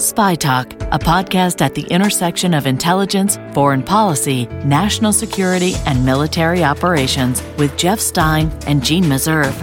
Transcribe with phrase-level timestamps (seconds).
[0.00, 6.64] Spy Talk, a podcast at the intersection of intelligence, foreign policy, national security, and military
[6.64, 9.54] operations with Jeff Stein and Jeanne Meserve.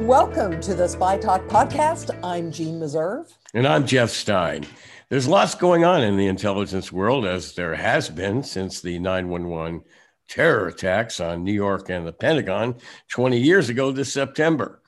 [0.00, 2.10] Welcome to the Spy Talk podcast.
[2.24, 3.32] I'm Jeanne Meserve.
[3.54, 4.66] And I'm Jeff Stein.
[5.10, 9.82] There's lots going on in the intelligence world, as there has been since the 911
[10.26, 12.74] terror attacks on New York and the Pentagon
[13.10, 14.82] 20 years ago this September.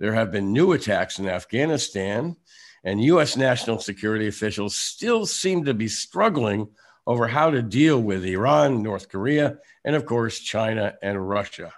[0.00, 2.36] There have been new attacks in Afghanistan
[2.84, 3.36] and U.S.
[3.36, 6.68] national security officials still seem to be struggling
[7.06, 11.72] over how to deal with Iran, North Korea, and of course, China and Russia.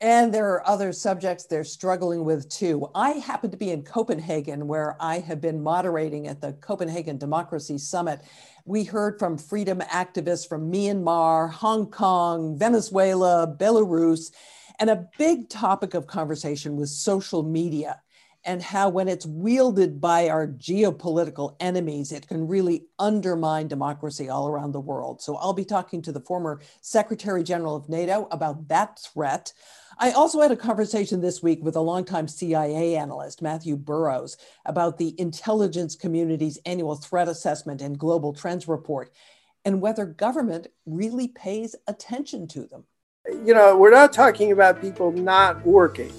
[0.00, 2.90] And there are other subjects they're struggling with too.
[2.94, 7.78] I happen to be in Copenhagen, where I have been moderating at the Copenhagen Democracy
[7.78, 8.20] Summit.
[8.64, 14.30] We heard from freedom activists from Myanmar, Hong Kong, Venezuela, Belarus,
[14.78, 18.00] and a big topic of conversation was social media
[18.44, 24.48] and how, when it's wielded by our geopolitical enemies, it can really undermine democracy all
[24.48, 25.22] around the world.
[25.22, 29.52] So, I'll be talking to the former Secretary General of NATO about that threat.
[29.98, 34.98] I also had a conversation this week with a longtime CIA analyst, Mathew Burrows, about
[34.98, 39.12] the intelligence community's annual threat assessment and global trends report
[39.64, 42.84] and whether government really pays attention to them.
[43.44, 46.12] You know, we're not talking about people not working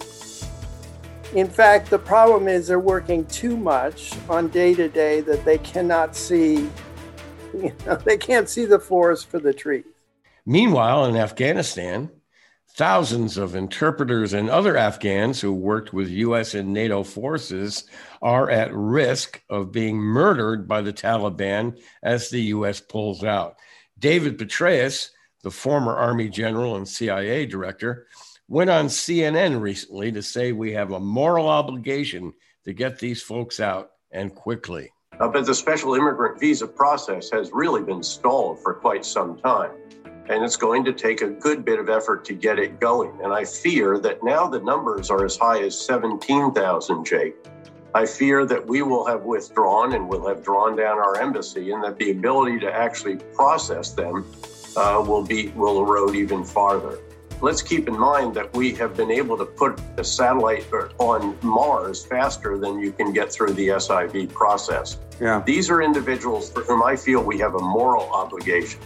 [1.36, 5.58] in fact, the problem is they're working too much on day to day that they
[5.58, 6.70] cannot see,
[7.54, 9.84] you know, they can't see the forest for the trees.
[10.46, 12.10] Meanwhile, in Afghanistan,
[12.76, 17.84] thousands of interpreters and other Afghans who worked with US and NATO forces
[18.22, 23.56] are at risk of being murdered by the Taliban as the US pulls out.
[24.00, 25.10] David Petraeus,
[25.44, 28.08] the former Army general and CIA director,
[28.48, 32.34] went on CNN recently to say we have a moral obligation
[32.66, 34.92] to get these folks out and quickly.
[35.20, 39.72] Uh, but the special immigrant visa process has really been stalled for quite some time.
[40.28, 43.12] And it's going to take a good bit of effort to get it going.
[43.24, 47.36] And I fear that now the numbers are as high as 17,000, Jake.
[47.94, 51.82] I fear that we will have withdrawn and will have drawn down our embassy, and
[51.84, 54.26] that the ability to actually process them
[54.76, 57.00] uh, will be will erode even farther.
[57.42, 60.66] Let's keep in mind that we have been able to put a satellite
[61.00, 65.00] on Mars faster than you can get through the SIV process.
[65.20, 65.44] Yeah.
[65.46, 68.80] These are individuals for whom I feel we have a moral obligation.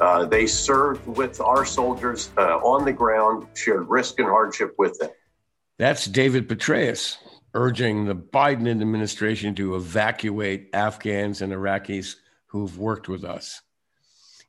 [0.00, 4.98] Uh, they served with our soldiers uh, on the ground, shared risk and hardship with
[4.98, 5.10] them.
[5.78, 7.16] That's David Petraeus
[7.54, 12.16] urging the Biden administration to evacuate Afghans and Iraqis
[12.46, 13.62] who've worked with us.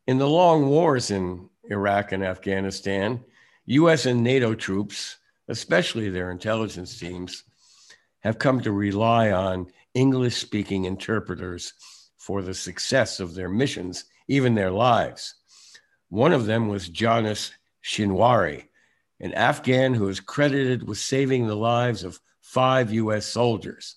[0.07, 3.23] In the long wars in Iraq and Afghanistan,
[3.67, 5.17] US and NATO troops,
[5.47, 7.43] especially their intelligence teams,
[8.19, 11.73] have come to rely on English speaking interpreters
[12.17, 15.35] for the success of their missions, even their lives.
[16.09, 17.51] One of them was Janis
[17.83, 18.65] Shinwari,
[19.19, 23.95] an Afghan who is credited with saving the lives of five US soldiers.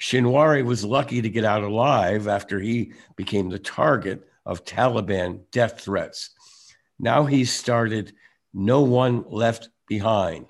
[0.00, 5.80] Shinwari was lucky to get out alive after he became the target of Taliban death
[5.80, 6.30] threats.
[6.98, 8.12] Now he's started
[8.54, 10.46] no One Left Behind,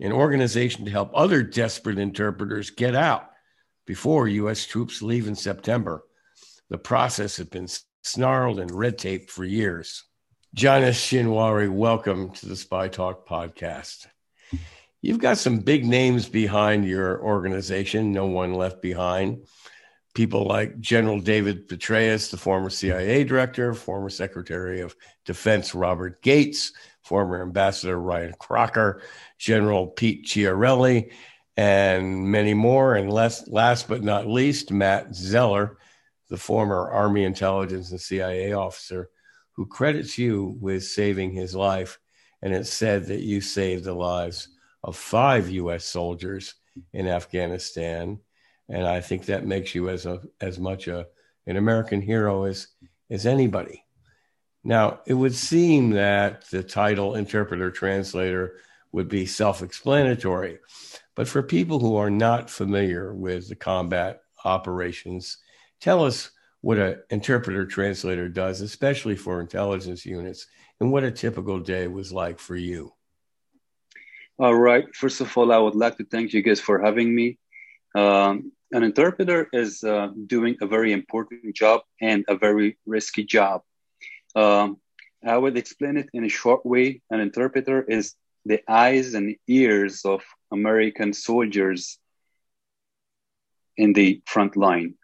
[0.00, 3.30] an organization to help other desperate interpreters get out
[3.86, 4.66] before U.S.
[4.66, 6.04] troops leave in September.
[6.68, 7.68] The process has been
[8.02, 10.04] snarled and red taped for years.
[10.54, 14.06] Janis Shinwari, welcome to the Spy Talk podcast.
[15.02, 19.46] You've got some big names behind your organization, No One Left Behind.
[20.14, 26.72] People like General David Petraeus, the former CIA director, former Secretary of Defense Robert Gates,
[27.02, 29.02] former Ambassador Ryan Crocker,
[29.38, 31.12] General Pete Chiarelli,
[31.56, 32.94] and many more.
[32.94, 35.78] And last, last but not least, Matt Zeller,
[36.28, 39.10] the former Army intelligence and CIA officer,
[39.52, 41.98] who credits you with saving his life.
[42.42, 44.48] And it's said that you saved the lives
[44.82, 45.84] of five U.S.
[45.84, 46.54] soldiers
[46.92, 48.18] in Afghanistan.
[48.68, 51.06] And I think that makes you as a as much a
[51.46, 52.68] an American hero as
[53.10, 53.84] as anybody.
[54.62, 58.56] Now, it would seem that the title interpreter translator
[58.92, 60.58] would be self explanatory.
[61.16, 65.38] But for people who are not familiar with the combat operations,
[65.80, 66.30] tell us
[66.60, 70.46] what an interpreter translator does, especially for intelligence units,
[70.80, 72.92] and what a typical day was like for you.
[74.38, 74.84] All right.
[74.94, 77.38] First of all, I would like to thank you guys for having me.
[77.94, 83.62] Um, an interpreter is uh, doing a very important job and a very risky job.
[84.34, 84.78] Um,
[85.24, 87.02] I would explain it in a short way.
[87.10, 91.98] An interpreter is the eyes and ears of American soldiers
[93.76, 94.94] in the front line.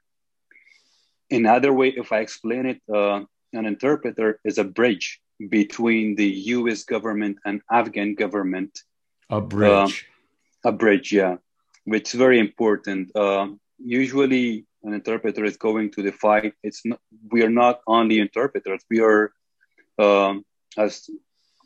[1.30, 6.84] Another way, if I explain it, uh, an interpreter is a bridge between the U.S.
[6.84, 8.82] government and Afghan government.
[9.28, 10.06] A bridge.
[10.64, 11.36] Uh, a bridge, yeah,
[11.84, 13.14] which is very important.
[13.14, 16.54] Uh, usually, an interpreter is going to the fight.
[16.62, 17.00] It's not,
[17.30, 18.80] we are not only interpreters.
[18.88, 19.32] We are
[19.98, 20.44] um,
[20.78, 21.10] as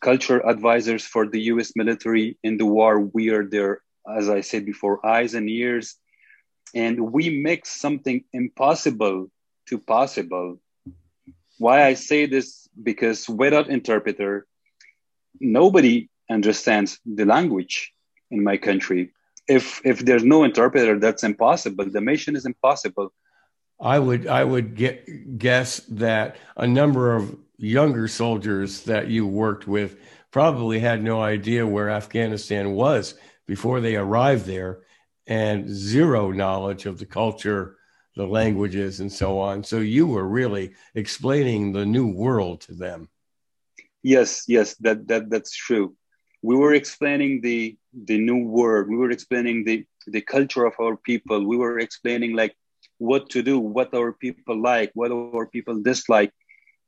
[0.00, 1.72] culture advisors for the U.S.
[1.76, 2.99] military in the war.
[2.99, 5.96] We are there, as I said before, eyes and ears,
[6.75, 9.31] and we make something impossible
[9.69, 10.58] to possible.
[11.58, 14.46] Why I say this because without interpreter,
[15.38, 17.93] nobody understands the language
[18.31, 19.12] in my country.
[19.58, 21.87] If if there's no interpreter, that's impossible.
[21.91, 23.12] The mission is impossible.
[23.81, 29.67] I would I would get, guess that a number of younger soldiers that you worked
[29.67, 29.97] with
[30.31, 33.14] probably had no idea where Afghanistan was
[33.47, 34.82] before they arrived there
[35.26, 37.76] and zero knowledge of the culture,
[38.17, 39.64] the languages, and so on.
[39.64, 43.08] So you were really explaining the new world to them.
[44.03, 45.96] Yes, yes, that, that that's true.
[46.42, 48.88] We were explaining the the new world.
[48.88, 51.44] We were explaining the the culture of our people.
[51.44, 52.54] We were explaining like
[52.98, 56.32] what to do, what our people like, what our people dislike,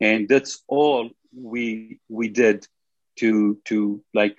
[0.01, 2.67] and that's all we we did
[3.17, 4.37] to to like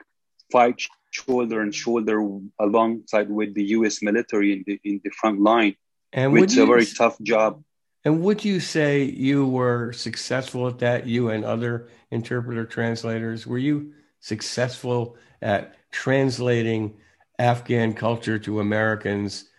[0.52, 0.82] fight
[1.12, 2.18] shoulder and shoulder
[2.60, 4.02] alongside with the U.S.
[4.02, 5.76] military in the in the front line.
[6.12, 7.64] And it's a very tough job.
[8.06, 11.08] And would you say you were successful at that?
[11.08, 13.94] You and other interpreter translators were you
[14.24, 16.96] successful at translating
[17.38, 19.50] Afghan culture to Americans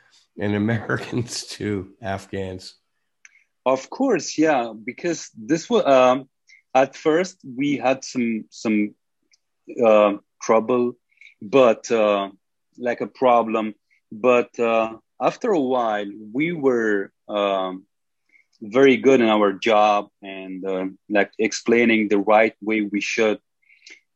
[0.41, 2.75] and Americans to Afghans?
[3.67, 6.29] Of course, yeah, because this was um,
[6.75, 8.95] at first we had some some
[9.83, 10.97] uh, trouble,
[11.41, 12.31] but uh,
[12.77, 13.75] like a problem.
[14.13, 17.85] But uh, after a while, we were um,
[18.61, 23.41] very good in our job and uh, like explaining the right way we should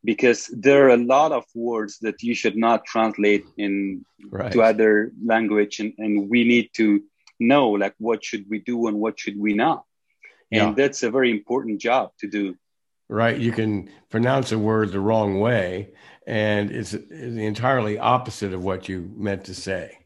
[0.05, 4.53] because there are a lot of words that you should not translate in right.
[4.53, 7.03] to other language and, and we need to
[7.41, 9.85] know like what should we do and what should we not.
[10.51, 10.75] And yeah.
[10.75, 12.57] that's a very important job to do.
[13.09, 13.39] Right.
[13.39, 15.91] You can pronounce a word the wrong way
[16.27, 19.99] and it's, it's entirely opposite of what you meant to say.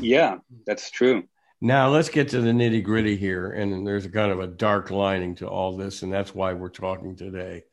[0.00, 1.24] Yeah that's true.
[1.60, 4.90] Now let's get to the nitty gritty here and there's a kind of a dark
[4.90, 7.64] lining to all this and that's why we're talking today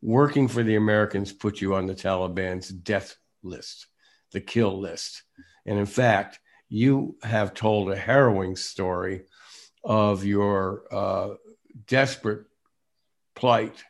[0.00, 3.86] working for the americans put you on the taliban's death list
[4.32, 5.22] the kill list
[5.66, 9.22] and in fact you have told a harrowing story
[9.82, 11.34] of your uh,
[11.86, 12.44] desperate
[13.34, 13.84] plight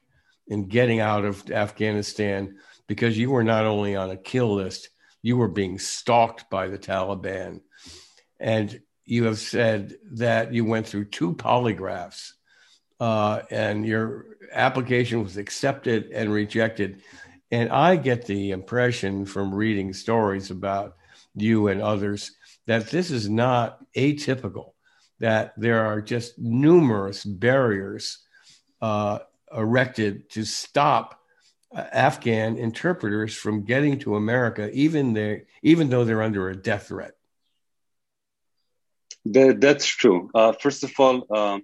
[0.46, 2.56] in getting out of Afghanistan
[2.86, 4.88] because you were not only on a kill list,
[5.22, 7.60] you were being stalked by the Taliban.
[8.38, 12.32] And you have said that you went through two polygraphs
[13.00, 17.02] uh, and your application was accepted and rejected.
[17.50, 20.96] And I get the impression from reading stories about
[21.34, 22.32] you and others
[22.66, 24.72] that this is not atypical,
[25.20, 28.18] that there are just numerous barriers
[28.82, 29.20] uh,
[29.56, 31.20] erected to stop
[31.74, 36.88] uh, Afghan interpreters from getting to America, even they, even though they're under a death
[36.88, 37.12] threat.
[39.24, 40.30] That, that's true.
[40.34, 41.62] Uh, first of all, um,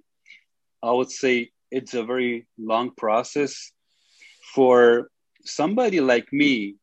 [0.83, 3.71] I would say it's a very long process.
[4.53, 5.09] For
[5.43, 6.75] somebody like me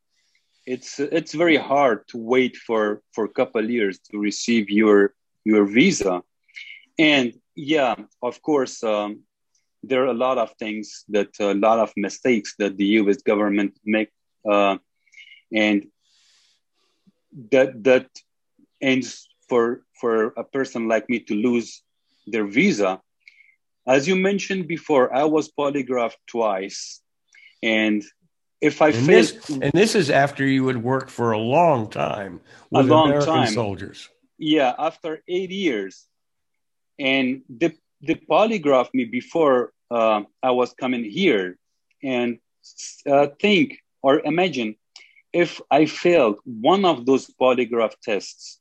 [0.66, 5.64] it's it's very hard to wait for for a couple years to receive your your
[5.64, 6.22] visa.
[6.98, 9.22] And yeah of course um,
[9.82, 13.78] there are a lot of things that a lot of mistakes that the us government
[13.84, 14.10] make
[14.50, 14.76] uh,
[15.52, 15.86] and
[17.50, 18.08] that that
[18.80, 21.82] ends for for a person like me to lose
[22.26, 23.00] their visa
[23.86, 27.00] as you mentioned before i was polygraphed twice
[27.62, 28.02] and
[28.62, 31.90] if I and fail, this, and this is after you had worked for a long
[31.90, 33.52] time with long American time.
[33.52, 34.08] soldiers.
[34.38, 36.06] Yeah, after eight years,
[36.98, 41.58] and the the polygraph me before uh, I was coming here,
[42.04, 42.38] and
[43.04, 44.76] uh, think or imagine
[45.32, 48.60] if I failed one of those polygraph tests,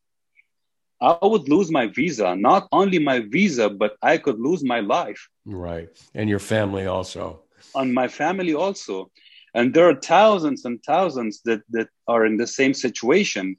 [1.01, 2.35] I would lose my visa.
[2.35, 5.27] Not only my visa, but I could lose my life.
[5.45, 7.41] Right, and your family also.
[7.73, 9.11] On my family also
[9.53, 13.57] and there are thousands and thousands that, that are in the same situation.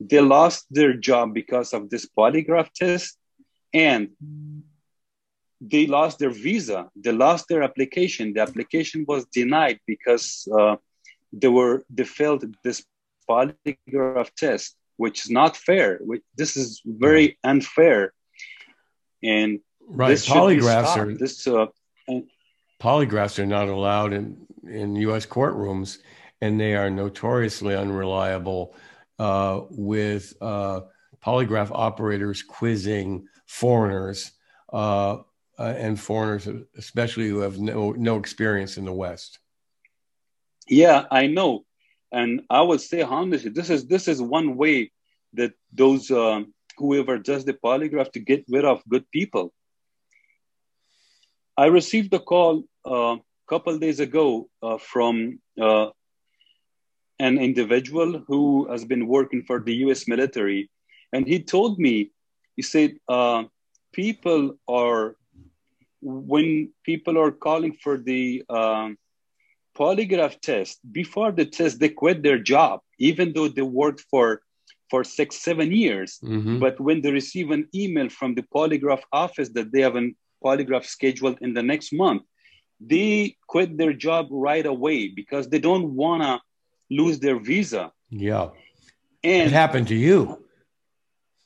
[0.00, 3.18] They lost their job because of this polygraph test
[3.72, 4.08] and
[5.60, 6.90] they lost their visa.
[6.96, 8.32] They lost their application.
[8.34, 10.76] The application was denied because uh,
[11.32, 12.84] they were they failed this
[13.30, 15.98] polygraph test, which is not fair.
[16.36, 18.14] This is very unfair,
[19.20, 20.10] and right.
[20.10, 21.44] This polygraphs are this.
[21.44, 21.66] Uh,
[22.06, 22.30] and,
[22.80, 25.26] polygraphs are not allowed in in U.S.
[25.26, 25.98] courtrooms,
[26.40, 28.76] and they are notoriously unreliable.
[29.18, 30.80] Uh, with uh,
[31.24, 34.32] polygraph operators quizzing foreigners
[34.72, 35.18] uh,
[35.58, 39.40] uh, and foreigners, especially who have no no experience in the West.
[40.68, 41.64] Yeah, I know,
[42.12, 44.92] and I would say honestly, this is this is one way
[45.32, 49.52] that those um, whoever does the polygraph to get rid of good people.
[51.56, 53.16] I received a call a uh,
[53.48, 55.88] couple days ago uh, from uh,
[57.18, 60.06] an individual who has been working for the U.S.
[60.06, 60.70] military,
[61.12, 62.10] and he told me,
[62.56, 63.44] he said, uh,
[63.92, 65.16] people are
[66.02, 68.98] when people are calling for the um,
[69.78, 74.42] polygraph test before the test they quit their job even though they worked for
[74.90, 76.18] for six seven years.
[76.22, 76.58] Mm-hmm.
[76.58, 80.10] but when they receive an email from the polygraph office that they have a
[80.44, 82.22] polygraph scheduled in the next month
[82.80, 86.40] they quit their job right away because they don't want to
[86.90, 87.92] lose their visa.
[88.10, 88.48] Yeah.
[89.24, 90.44] And it happened to you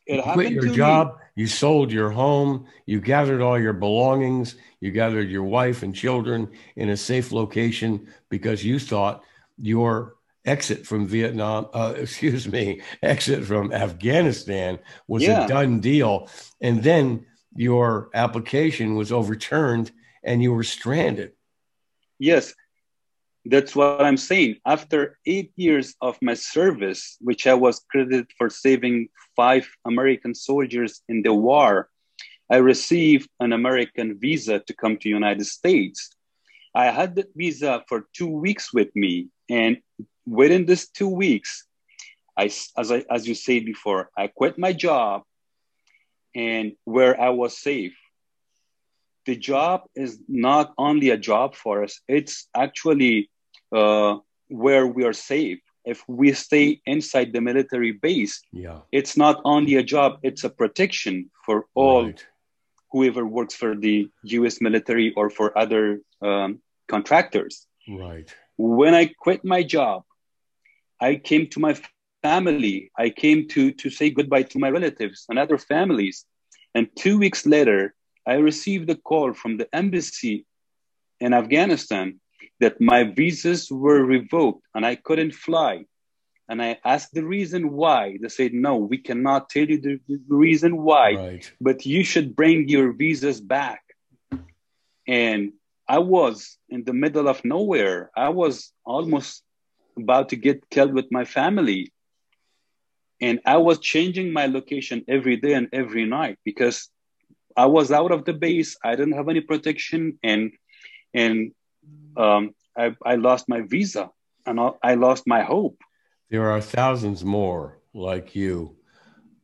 [0.06, 3.74] it you quit your to job me you sold your home, you gathered all your
[3.74, 9.22] belongings, you gathered your wife and children in a safe location because you thought
[9.58, 10.14] your
[10.46, 15.44] exit from Vietnam, uh, excuse me, exit from Afghanistan was yeah.
[15.44, 16.30] a done deal.
[16.62, 19.92] And then your application was overturned
[20.24, 21.32] and you were stranded.
[22.18, 22.54] Yes,
[23.48, 24.56] that's what I'm saying.
[24.66, 31.02] After eight years of my service, which I was credited for saving five American soldiers
[31.08, 31.88] in the war,
[32.50, 36.10] I received an American visa to come to United States.
[36.74, 39.78] I had that visa for two weeks with me, and
[40.26, 41.66] within this two weeks,
[42.36, 45.22] I, as I, as you said before, I quit my job,
[46.34, 47.96] and where I was safe.
[49.24, 53.30] The job is not only a job for us; it's actually
[53.72, 54.16] uh,
[54.48, 55.60] where we are safe.
[55.84, 58.80] If we stay inside the military base, yeah.
[58.90, 62.26] it's not only a job, it's a protection for all right.
[62.90, 67.66] whoever works for the US military or for other um, contractors.
[67.88, 68.28] Right.
[68.56, 70.02] When I quit my job,
[71.00, 71.76] I came to my
[72.22, 72.90] family.
[72.98, 76.24] I came to, to say goodbye to my relatives and other families.
[76.74, 77.94] And two weeks later,
[78.26, 80.46] I received a call from the embassy
[81.20, 82.20] in Afghanistan
[82.60, 85.84] that my visas were revoked and I couldn't fly.
[86.48, 88.18] And I asked the reason why.
[88.20, 91.52] They said, no, we cannot tell you the, the reason why, right.
[91.60, 93.82] but you should bring your visas back.
[95.08, 95.52] And
[95.88, 98.10] I was in the middle of nowhere.
[98.16, 99.42] I was almost
[99.96, 101.92] about to get killed with my family.
[103.20, 106.88] And I was changing my location every day and every night because
[107.56, 108.76] I was out of the base.
[108.84, 110.18] I didn't have any protection.
[110.22, 110.52] And
[111.14, 111.52] and
[112.16, 114.10] um, I, I lost my visa
[114.44, 115.80] and I lost my hope.
[116.30, 118.76] There are thousands more like you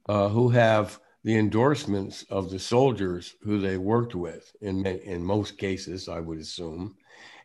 [0.08, 5.58] uh, who have the endorsements of the soldiers who they worked with in in most
[5.58, 6.96] cases, I would assume,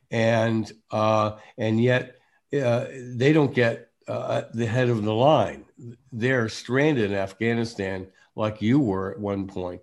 [0.10, 2.16] and uh, and yet
[2.60, 2.86] uh,
[3.16, 5.66] they don't get uh, the head of the line.
[6.12, 9.82] They're stranded in Afghanistan like you were at one point.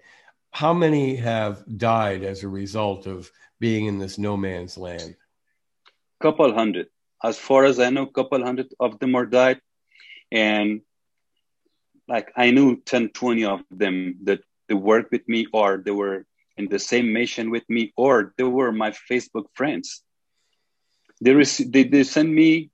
[0.50, 3.30] How many have died as a result of
[3.60, 5.16] being in this no man's land?
[6.24, 6.86] couple hundred.
[7.22, 9.60] As far as I know, couple hundred of them are died.
[10.32, 10.80] And
[12.08, 16.24] like I knew 10, 20 of them that they worked with me or they were
[16.56, 20.02] in the same mission with me or they were my Facebook friends.
[21.20, 22.70] They, rec- they, they send me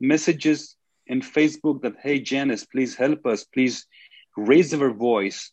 [0.00, 0.76] messages
[1.06, 3.44] in Facebook that, hey, Janis, please help us.
[3.44, 3.86] Please
[4.36, 5.50] raise our voice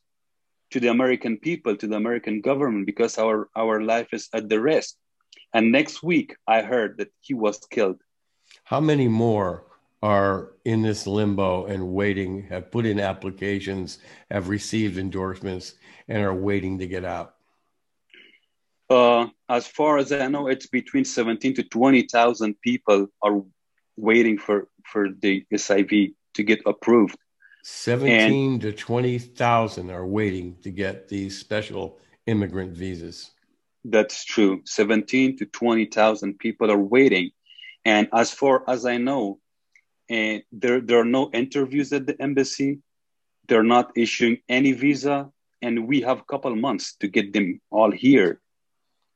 [0.71, 4.59] to the American people, to the American government, because our, our life is at the
[4.59, 4.95] risk.
[5.53, 8.01] And next week, I heard that he was killed.
[8.63, 9.65] How many more
[10.01, 13.99] are in this limbo and waiting, have put in applications,
[14.31, 15.75] have received endorsements,
[16.07, 17.35] and are waiting to get out?
[18.89, 23.41] Uh, as far as I know, it's between 17 to 20,000 people are
[23.95, 27.17] waiting for, for the SIV to get approved.
[27.63, 33.31] 17 and, to 20,000 are waiting to get these special immigrant visas.
[33.83, 34.61] That's true.
[34.65, 37.31] 17 to 20,000 people are waiting.
[37.83, 39.39] And as far as I know,
[40.09, 42.79] and there, there are no interviews at the embassy.
[43.47, 45.31] They're not issuing any visa.
[45.61, 48.41] And we have a couple months to get them all here.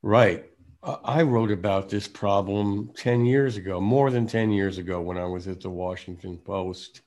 [0.01, 0.45] Right.
[0.83, 5.25] I wrote about this problem 10 years ago, more than 10 years ago when I
[5.25, 7.01] was at the Washington Post.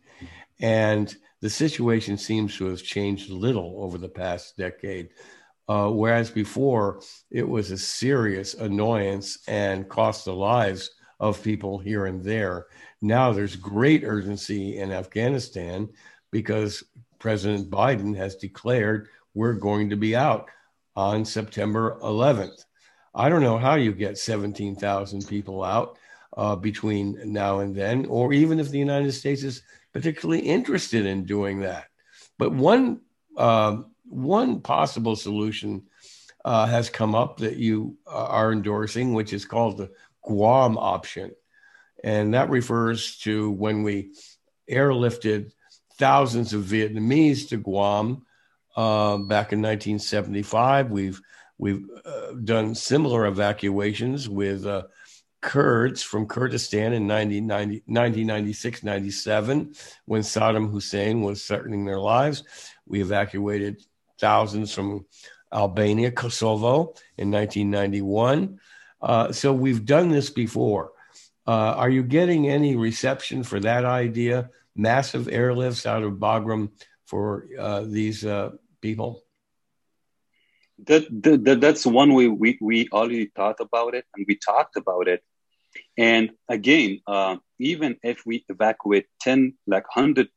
[0.60, 5.10] And the situation seems to have changed little over the past decade.
[5.68, 10.90] Uh, whereas before it was a serious annoyance and cost the lives
[11.20, 12.66] of people here and there.
[13.02, 15.88] Now there's great urgency in Afghanistan
[16.30, 16.84] because
[17.18, 20.48] President Biden has declared we're going to be out
[20.96, 22.64] on September 11th.
[23.14, 25.98] I don't know how you get 17,000 people out
[26.36, 31.24] uh, between now and then, or even if the United States is particularly interested in
[31.24, 31.86] doing that.
[32.38, 33.00] But one
[33.36, 35.84] uh, one possible solution
[36.44, 39.90] uh, has come up that you uh, are endorsing, which is called the
[40.22, 41.32] Guam option,
[42.02, 44.12] and that refers to when we
[44.70, 45.52] airlifted
[45.98, 48.24] thousands of Vietnamese to Guam
[48.76, 50.90] uh, back in 1975.
[50.90, 51.20] We've
[51.58, 54.84] we've uh, done similar evacuations with uh,
[55.40, 59.74] Kurds from Kurdistan in 1996 97,
[60.06, 62.42] when Saddam Hussein was threatening their lives.
[62.86, 63.82] We evacuated
[64.18, 65.06] thousands from
[65.52, 68.58] Albania, Kosovo in 1991.
[69.00, 70.92] Uh, so we've done this before.
[71.46, 74.50] Uh, are you getting any reception for that idea?
[74.76, 76.70] Massive airlifts out of Bagram
[77.06, 79.24] for uh, these uh, people?
[80.86, 85.08] That, that, that's one way we, we already thought about it and we talked about
[85.08, 85.22] it.
[85.96, 90.28] And again, uh, even if we evacuate 10, like 100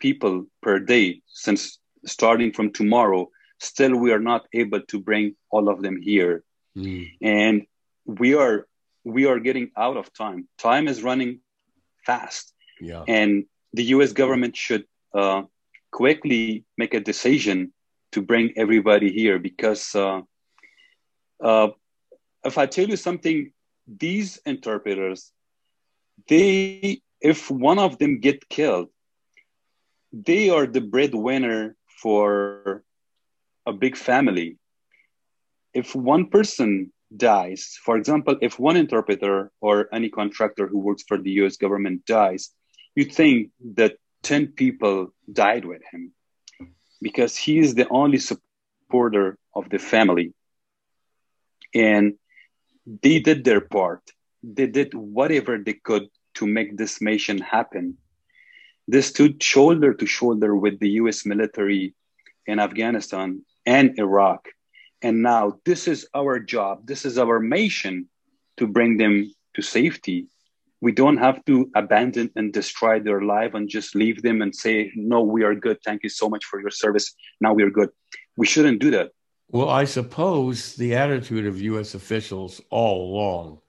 [0.00, 5.68] people per day, since starting from tomorrow, still we are not able to bring all
[5.68, 6.44] of them here.
[6.76, 7.10] Mm.
[7.20, 7.66] And
[8.06, 8.66] we are
[9.04, 10.48] we are getting out of time.
[10.58, 11.40] Time is running
[12.06, 12.52] fast.
[12.80, 13.04] Yeah.
[13.08, 14.84] And the US government should
[15.14, 15.42] uh,
[15.90, 17.72] quickly make a decision
[18.12, 20.20] to bring everybody here because uh,
[21.42, 21.68] uh,
[22.44, 23.52] if I tell you something,
[23.86, 25.32] these interpreters,
[26.28, 28.88] they, if one of them get killed,
[30.12, 32.84] they are the breadwinner for
[33.66, 34.58] a big family.
[35.72, 41.18] If one person dies, for example, if one interpreter or any contractor who works for
[41.18, 42.50] the US government dies,
[42.94, 46.12] you think that 10 people died with him
[47.00, 50.34] because he is the only supporter of the family.
[51.74, 52.14] And
[52.86, 54.02] they did their part.
[54.42, 57.96] They did whatever they could to make this mission happen.
[58.88, 61.94] They stood shoulder to shoulder with the US military
[62.46, 64.48] in Afghanistan and Iraq.
[65.02, 66.86] And now this is our job.
[66.86, 68.08] This is our mission
[68.56, 70.26] to bring them to safety.
[70.80, 74.90] We don't have to abandon and destroy their life and just leave them and say,
[74.96, 75.78] no, we are good.
[75.84, 77.14] Thank you so much for your service.
[77.40, 77.90] Now we are good.
[78.36, 79.10] We shouldn't do that.
[79.52, 81.94] Well, I suppose the attitude of U.S.
[81.94, 83.60] officials all along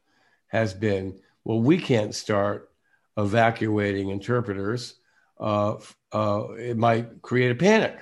[0.47, 2.71] has been, well, we can't start
[3.17, 4.95] evacuating interpreters.
[5.37, 5.75] Uh,
[6.13, 7.99] uh, it might create a panic,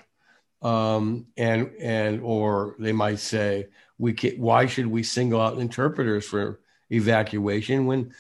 [0.61, 6.27] um, and and or they might say, we can, why should we single out interpreters
[6.27, 6.59] for
[6.91, 8.13] evacuation when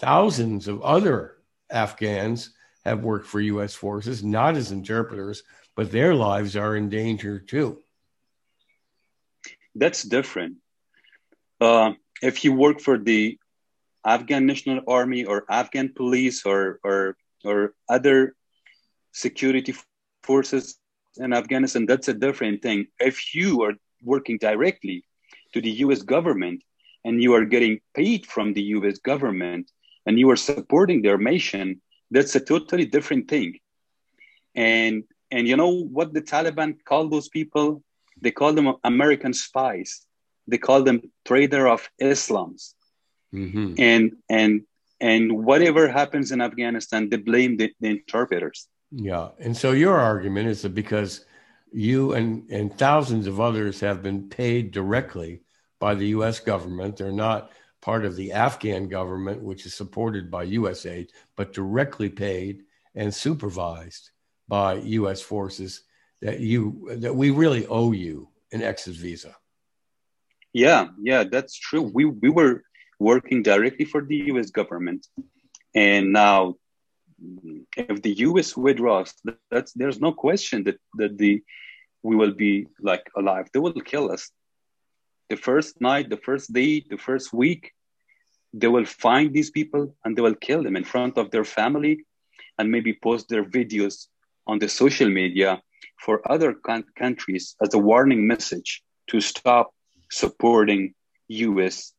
[0.00, 1.36] thousands of other
[1.68, 2.54] Afghans
[2.86, 3.74] have worked for U.S.
[3.74, 5.42] forces, not as interpreters,
[5.76, 7.78] but their lives are in danger too
[9.74, 10.56] that's different.
[11.60, 13.38] Uh, if you work for the
[14.04, 18.34] Afghan National Army or Afghan police or or or other
[19.12, 19.74] security
[20.22, 20.78] forces
[21.16, 22.86] in Afghanistan, that's a different thing.
[22.98, 25.04] If you are working directly
[25.52, 26.62] to the US government
[27.04, 29.70] and you are getting paid from the US government
[30.06, 31.80] and you are supporting their mission,
[32.10, 33.58] that's a totally different thing.
[34.54, 37.82] And and you know what the Taliban call those people?
[38.22, 40.06] They call them American spies.
[40.46, 42.74] They call them traitor of Islams.
[43.34, 43.74] Mm-hmm.
[43.78, 44.62] And and
[45.00, 48.68] and whatever happens in Afghanistan, they blame the, the interpreters.
[48.92, 51.24] Yeah, and so your argument is that because
[51.72, 55.42] you and and thousands of others have been paid directly
[55.80, 56.38] by the U.S.
[56.38, 60.86] government, they're not part of the Afghan government, which is supported by U.S.
[60.86, 62.62] aid, but directly paid
[62.94, 64.10] and supervised
[64.46, 65.20] by U.S.
[65.20, 65.82] forces
[66.22, 69.36] that you that we really owe you an exit visa.
[70.52, 71.82] Yeah, yeah, that's true.
[71.82, 72.62] We we were
[72.98, 74.50] working directly for the U.S.
[74.50, 75.06] government,
[75.74, 76.54] and now
[77.76, 78.56] if the U.S.
[78.56, 79.12] withdraws,
[79.50, 81.42] that's there's no question that that the
[82.02, 83.48] we will be like alive.
[83.52, 84.30] They will kill us.
[85.28, 87.72] The first night, the first day, the first week,
[88.52, 92.04] they will find these people and they will kill them in front of their family,
[92.58, 94.06] and maybe post their videos
[94.46, 95.62] on the social media
[95.98, 96.54] for other
[96.98, 99.74] countries as a warning message to stop
[100.10, 100.94] supporting
[101.28, 101.92] US.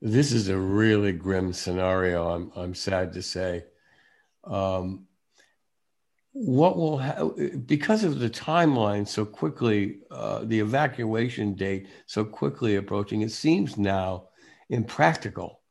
[0.00, 2.28] This is a really grim scenario.
[2.28, 3.64] I'm, I'm sad to say.
[4.44, 5.06] Um,
[6.32, 7.30] what will ha-
[7.64, 13.78] because of the timeline so quickly, uh, the evacuation date so quickly approaching, it seems
[13.78, 14.28] now
[14.68, 15.62] impractical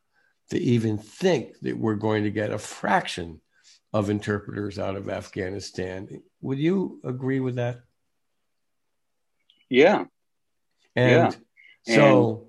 [0.50, 3.40] to even think that we're going to get a fraction
[3.96, 6.22] of interpreters out of Afghanistan.
[6.42, 7.80] Would you agree with that?
[9.70, 10.04] Yeah.
[10.98, 11.38] And
[11.88, 11.96] yeah.
[11.96, 12.48] so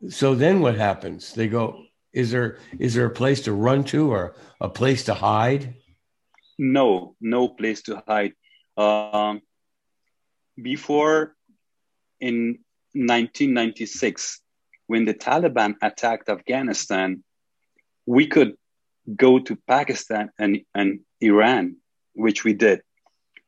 [0.00, 1.34] and- so then what happens?
[1.34, 5.14] They go, is there is there a place to run to or a place to
[5.14, 5.74] hide?
[6.56, 8.34] No, no place to hide.
[8.76, 9.42] Um,
[10.54, 11.34] before
[12.20, 12.60] in
[12.94, 14.40] 1996,
[14.86, 17.24] when the Taliban attacked Afghanistan,
[18.06, 18.54] we could
[19.16, 21.76] go to Pakistan and, and Iran,
[22.14, 22.82] which we did.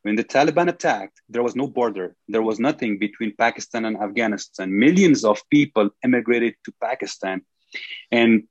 [0.02, 2.16] When the Taliban attacked, there was no border.
[2.28, 4.76] There was nothing between Pakistan and Afghanistan.
[4.76, 7.42] Millions of people immigrated to Pakistan,
[8.10, 8.44] and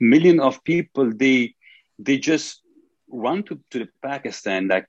[0.00, 1.54] millions of people they
[1.98, 2.62] they just
[3.08, 4.88] run to, to Pakistan like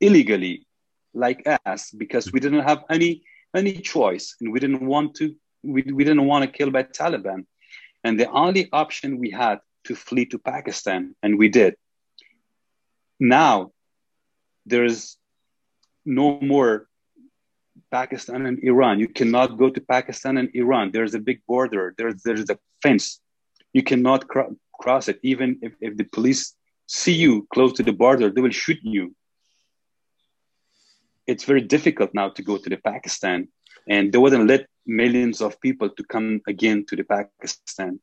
[0.00, 0.66] illegally,
[1.14, 3.22] like us, because we didn't have any
[3.54, 7.46] any choice, and we didn't want to we, we didn't want to kill by Taliban,
[8.02, 11.76] and the only option we had to flee to Pakistan, and we did.
[13.18, 13.72] Now,
[14.66, 15.16] there's
[16.04, 16.88] no more
[17.90, 18.98] Pakistan and Iran.
[18.98, 20.90] You cannot go to Pakistan and Iran.
[20.92, 21.94] There's a big border.
[21.96, 23.20] There's there's a fence.
[23.72, 25.18] You cannot cr- cross it.
[25.22, 26.54] Even if, if the police
[26.86, 29.14] see you close to the border, they will shoot you.
[31.26, 33.48] It's very difficult now to go to the Pakistan,
[33.88, 38.00] and they wouldn't let millions of people to come again to the Pakistan.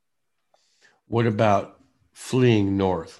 [1.09, 1.79] What about
[2.13, 3.19] fleeing north?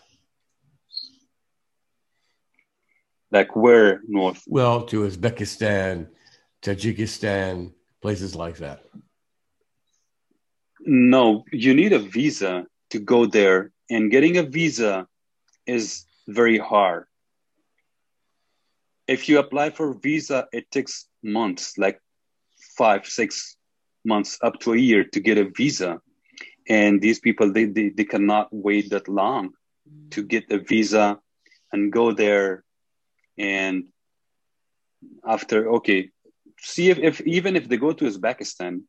[3.32, 4.44] Like where north?
[4.48, 6.08] Well, to Uzbekistan,
[6.62, 8.84] Tajikistan, places like that.
[10.82, 15.08] No, you need a visa to go there, and getting a visa
[15.66, 17.06] is very hard.
[19.08, 22.00] If you apply for visa, it takes months, like
[22.78, 23.58] five, six
[24.06, 26.00] months, up to a year to get a visa.
[26.70, 29.54] And these people, they, they, they cannot wait that long
[30.12, 31.20] to get a visa
[31.72, 32.64] and go there
[33.38, 33.86] and
[35.26, 36.10] after okay
[36.60, 38.82] see if, if even if they go to uzbekistan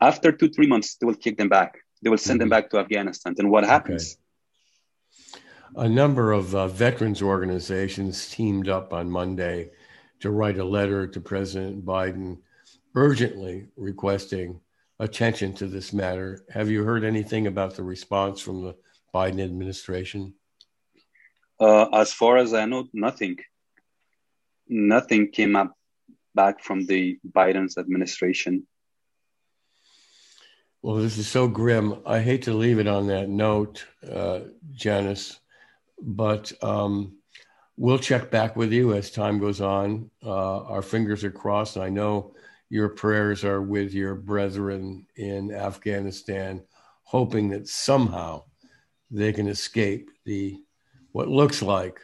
[0.00, 2.48] after two three months they will kick them back they will send mm-hmm.
[2.48, 4.16] them back to afghanistan then what happens
[5.76, 5.86] okay.
[5.86, 9.70] a number of uh, veterans organizations teamed up on monday
[10.20, 12.38] to write a letter to president biden
[12.94, 14.58] urgently requesting
[15.00, 18.74] attention to this matter have you heard anything about the response from the
[19.12, 20.34] biden administration
[21.60, 23.38] uh, as far as I know, nothing.
[24.68, 25.76] Nothing came up
[26.34, 28.66] back from the Biden's administration.
[30.82, 32.02] Well, this is so grim.
[32.04, 34.40] I hate to leave it on that note, uh,
[34.72, 35.40] Janis,
[36.00, 37.16] but um,
[37.76, 40.10] we'll check back with you as time goes on.
[40.22, 41.78] Uh, our fingers are crossed.
[41.78, 42.34] I know
[42.74, 46.60] your prayers are with your brethren in Afghanistan,
[47.04, 48.42] hoping that somehow
[49.12, 50.58] they can escape the
[51.12, 52.00] what looks like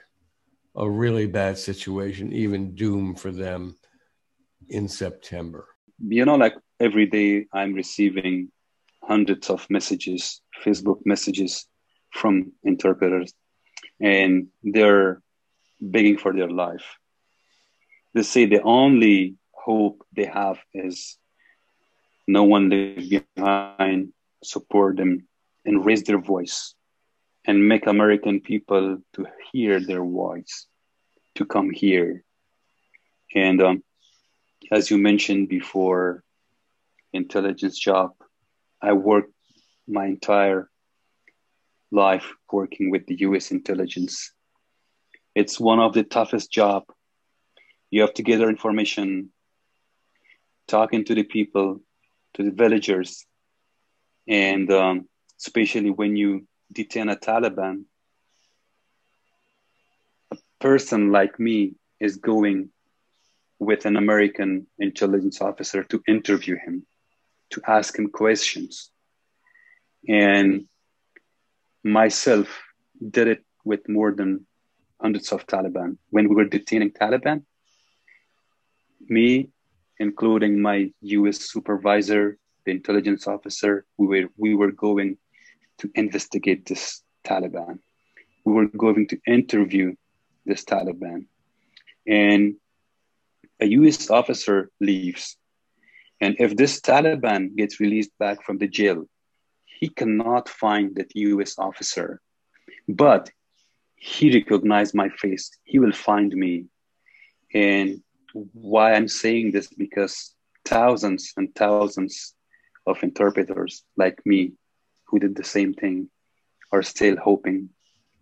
[0.76, 3.76] a really bad situation, even doom for them
[4.68, 5.66] in September?
[5.98, 8.52] You know, like every day I'm receiving
[9.02, 11.66] hundreds of messages, Facebook messages
[12.12, 13.34] from interpreters,
[14.00, 15.20] and they're
[15.80, 16.86] begging for their life.
[18.14, 21.16] They say the only hope they have is
[22.26, 25.26] no one leave behind, support them,
[25.64, 26.74] and raise their voice
[27.46, 30.66] and make American people to hear their voice,
[31.34, 32.24] to come here.
[33.34, 33.82] And um,
[34.70, 36.22] as you mentioned before,
[37.12, 38.12] intelligence job,
[38.82, 39.32] I worked
[39.88, 40.70] my entire
[41.90, 43.50] life working with the U.S.
[43.50, 44.32] intelligence.
[45.34, 46.84] It's one of the toughest job.
[47.90, 49.30] You have to gather information,
[50.70, 51.80] talking to the people,
[52.34, 53.26] to the villagers,
[54.28, 57.84] and um, especially when you detain a Taliban,
[60.30, 62.70] a person like me is going
[63.58, 66.86] with an American intelligence officer to interview him,
[67.50, 68.90] to ask him questions.
[70.08, 70.66] And
[71.82, 72.48] myself
[73.16, 74.46] did it with more than
[75.00, 75.98] hundreds of Taliban.
[76.10, 77.42] When we were detaining Taliban,
[79.08, 79.50] me,
[80.00, 85.18] including my US supervisor, the intelligence officer, we were, we were going
[85.78, 87.78] to investigate this Taliban.
[88.44, 89.94] We were going to interview
[90.46, 91.26] this Taliban.
[92.06, 92.56] And
[93.60, 95.36] a US officer leaves.
[96.18, 99.04] And if this Taliban gets released back from the jail,
[99.66, 102.22] he cannot find that US officer.
[102.88, 103.30] But
[103.96, 105.50] he recognized my face.
[105.64, 106.66] He will find me.
[107.52, 112.34] And why I'm saying this because thousands and thousands
[112.86, 114.52] of interpreters like me
[115.06, 116.08] who did the same thing
[116.72, 117.70] are still hoping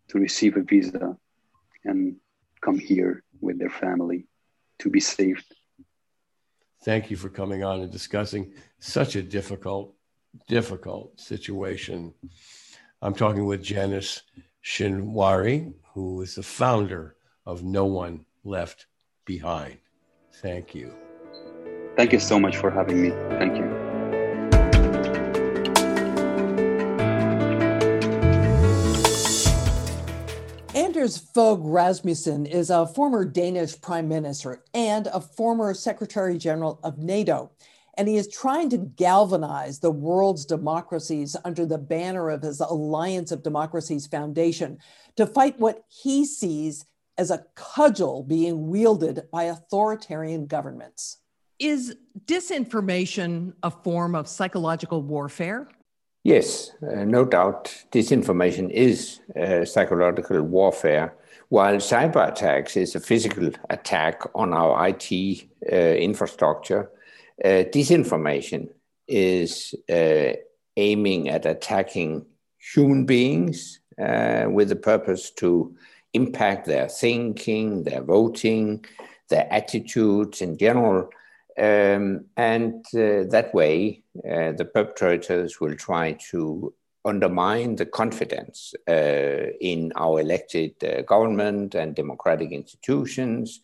[0.09, 1.17] to receive a visa
[1.85, 2.17] and
[2.61, 4.27] come here with their family
[4.79, 5.45] to be saved.
[6.83, 9.95] Thank you for coming on and discussing such a difficult,
[10.47, 12.15] difficult situation.
[13.03, 14.23] I'm talking with Janis
[14.65, 18.87] Shinwari, who is the founder of No One Left
[19.25, 19.79] Behind.
[20.41, 20.95] Thank you.
[21.97, 23.11] Thank you so much for having me.
[23.39, 23.65] Thank you.
[30.77, 36.99] Anders Fogh Rasmussen is a former Danish prime minister and a former secretary general of
[36.99, 37.51] NATO.
[37.97, 43.33] And he is trying to galvanize the world's democracies under the banner of his Alliance
[43.33, 44.79] of Democracies Foundation
[45.17, 46.87] to fight what he sees
[47.19, 51.19] as a cudgel being wielded by authoritarian governments.
[51.59, 55.69] Is disinformation a form of psychological warfare?
[56.23, 57.75] Yes, uh, no doubt.
[57.91, 61.15] Disinformation is uh, psychological warfare,
[61.49, 66.91] while cyber attacks is a physical attack on our IT uh, infrastructure.
[67.45, 68.69] Uh, disinformation
[69.09, 70.33] is uh,
[70.77, 72.25] aiming at attacking
[72.59, 75.75] human beings uh, with the purpose to
[76.15, 78.85] impact their thinking, their voting,
[79.29, 81.11] their attitudes in general.
[81.59, 86.73] Um, and uh, that way, uh, the perpetrators will try to
[87.05, 93.61] undermine the confidence uh, in our elected uh, government and democratic institutions.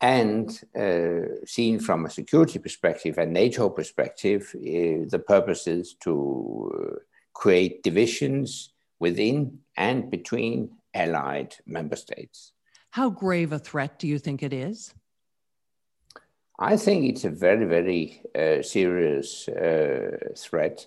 [0.00, 7.00] And uh, seen from a security perspective and NATO perspective, uh, the purpose is to
[7.34, 12.52] create divisions within and between allied member states.
[12.90, 14.94] How grave a threat do you think it is?
[16.58, 20.86] I think it's a very, very uh, serious uh, threat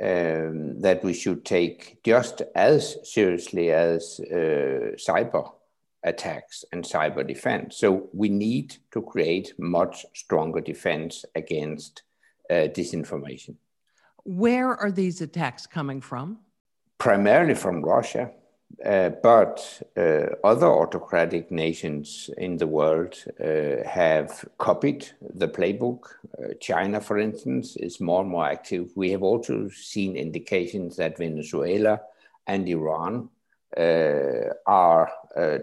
[0.00, 5.52] um, that we should take just as seriously as uh, cyber
[6.04, 7.76] attacks and cyber defense.
[7.76, 12.02] So we need to create much stronger defense against
[12.50, 13.56] uh, disinformation.
[14.24, 16.38] Where are these attacks coming from?
[16.98, 18.30] Primarily from Russia.
[18.84, 26.00] Uh, but uh, other autocratic nations in the world uh, have copied the playbook.
[26.38, 28.90] Uh, China, for instance, is more and more active.
[28.96, 32.00] We have also seen indications that Venezuela
[32.46, 33.28] and Iran
[33.76, 35.12] uh, are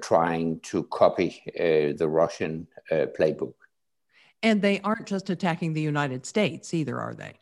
[0.02, 3.54] trying to copy the Russian playbook.
[4.42, 7.34] And they aren't just attacking the United States either, are they?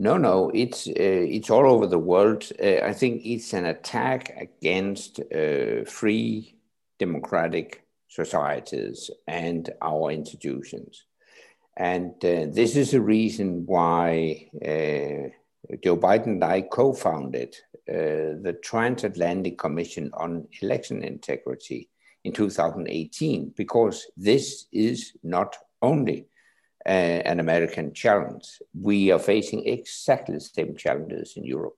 [0.00, 2.48] No, no, it's uh, it's all over the world.
[2.62, 6.54] Uh, I think it's an attack against uh, free
[7.00, 11.04] democratic societies and our institutions,
[11.76, 15.34] and uh, this is a reason why uh,
[15.82, 17.56] Joe Biden and I co-founded
[17.88, 21.88] uh, the Transatlantic Commission on Election Integrity
[22.22, 26.27] in 2018 because this is not only
[26.88, 28.60] an American challenge.
[28.78, 31.76] We are facing exactly the same challenges in Europe.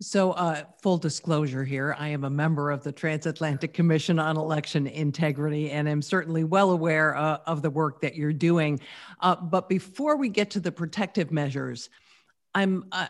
[0.00, 4.86] So, uh, full disclosure here, I am a member of the Transatlantic Commission on Election
[4.86, 8.78] Integrity, and I'm certainly well aware uh, of the work that you're doing.
[9.20, 11.88] Uh, but before we get to the protective measures,
[12.54, 13.06] I'm uh,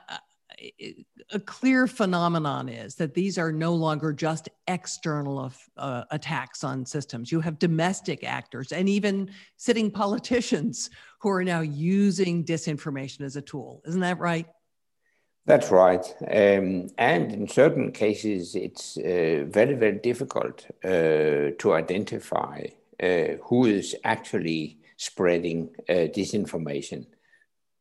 [1.32, 7.30] a clear phenomenon is that these are no longer just external uh, attacks on systems.
[7.30, 10.90] You have domestic actors and even sitting politicians
[11.20, 13.82] who are now using disinformation as a tool.
[13.86, 14.46] Isn't that right?
[15.46, 16.04] That's right.
[16.22, 22.64] Um, and in certain cases, it's uh, very, very difficult uh, to identify
[23.00, 27.06] uh, who is actually spreading uh, disinformation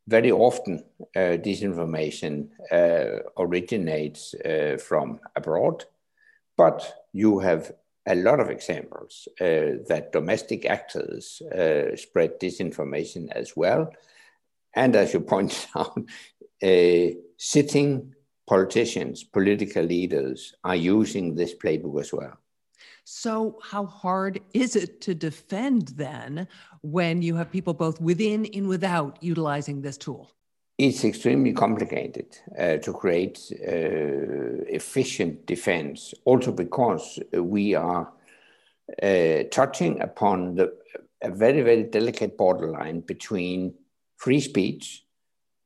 [0.08, 0.84] very often
[1.16, 5.86] uh, disinformation uh, originates uh, from abroad,
[6.58, 7.72] but you have
[8.08, 13.92] a lot of examples uh, that domestic actors uh, spread disinformation as well.
[14.76, 15.98] And as you pointed out,
[16.64, 18.14] uh, sitting
[18.48, 22.38] politicians, political leaders are using this playbook as well.
[23.08, 26.48] So, how hard is it to defend then
[26.86, 30.32] when you have people both within and without utilizing this tool?
[30.78, 38.12] It's extremely complicated uh, to create uh, efficient defense, also because we are
[39.02, 40.74] uh, touching upon the,
[41.22, 43.74] a very, very delicate borderline between
[44.18, 45.06] free speech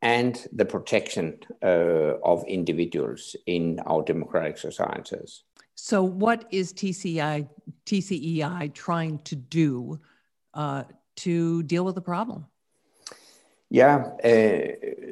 [0.02, 5.44] and the protection uh, of individuals in our democratic societies.
[5.76, 7.50] So, what is TCI,
[7.86, 10.00] TCEI trying to do
[10.54, 10.84] uh,
[11.20, 12.46] to deal with the problem?
[13.70, 15.12] Yeah, uh,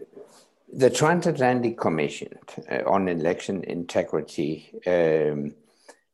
[0.74, 2.34] the Transatlantic Commission
[2.72, 5.54] uh, on Election Integrity um,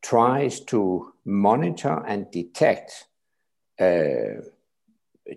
[0.01, 3.06] tries to monitor and detect
[3.79, 4.43] uh,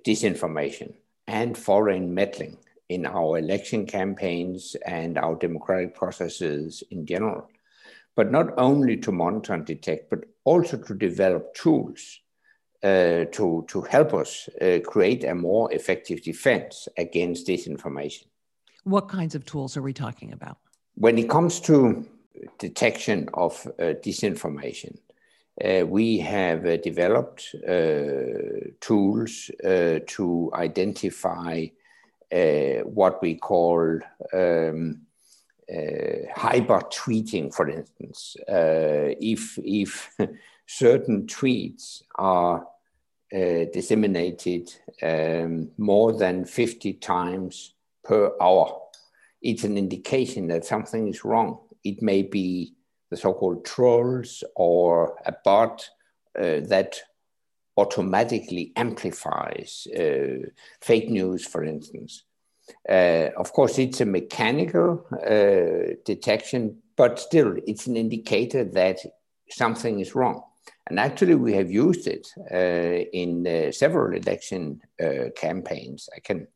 [0.05, 0.95] disinformation
[1.27, 7.49] and foreign meddling in our election campaigns and our democratic processes in general.
[8.15, 12.21] But not only to monitor and detect, but also to develop tools
[13.33, 18.27] to, to help us uh, create a more effective defense against disinformation.
[18.85, 20.59] What kinds of tools are we talking about?
[20.95, 22.07] When it comes to
[22.59, 24.99] detection of uh, disinformation,
[25.65, 31.67] uh, we have uh, developed uh, tools to identify
[32.85, 33.99] what we call
[34.35, 35.01] um,
[36.35, 38.37] hyper tweeting, for instance.
[38.47, 40.11] if if
[40.67, 42.65] certain tweets are uh,
[43.31, 48.81] disseminated um, more than 50 times per hour.
[49.43, 51.59] It's an indication that something is wrong.
[51.85, 52.75] It may be
[53.11, 55.89] the so-called trolls or a bot
[56.39, 57.01] uh, that
[57.77, 60.49] automatically amplifies uh,
[60.81, 62.25] fake news, for instance.
[62.89, 68.99] Uh, of course, it's a mechanical uh, detection, but still, it's an indicator that
[69.51, 70.43] something is wrong.
[70.89, 76.09] And actually, we have used it uh, in uh, several election uh, campaigns.
[76.15, 76.47] I can,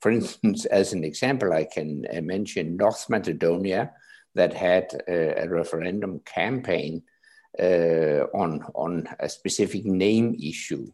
[0.00, 3.92] for instance, as an example, I can uh, mention North Macedonia
[4.34, 7.02] that had uh, a referendum campaign
[7.60, 10.90] uh, on, on a specific name issue.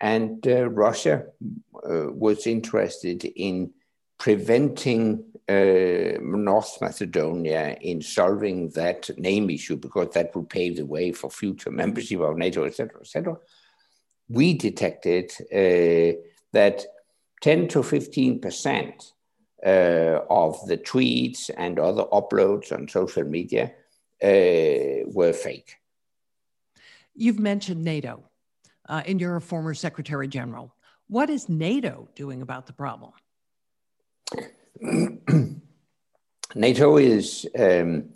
[0.00, 1.24] And Russia
[1.72, 3.72] was interested in
[4.18, 11.12] preventing uh, North Macedonia in solving that name issue because that would pave the way
[11.12, 13.36] for future membership of NATO, etc., etc.
[14.28, 16.18] We detected uh,
[16.52, 16.84] that
[17.40, 19.12] 10 to 15 percent
[19.64, 23.72] uh, of the tweets and other uploads on social media
[24.22, 25.76] uh, were fake.
[27.14, 28.22] You've mentioned NATO,
[28.88, 30.72] uh, and you're a former Secretary General.
[31.08, 33.12] What is NATO doing about the problem?
[36.54, 38.10] NATO is um,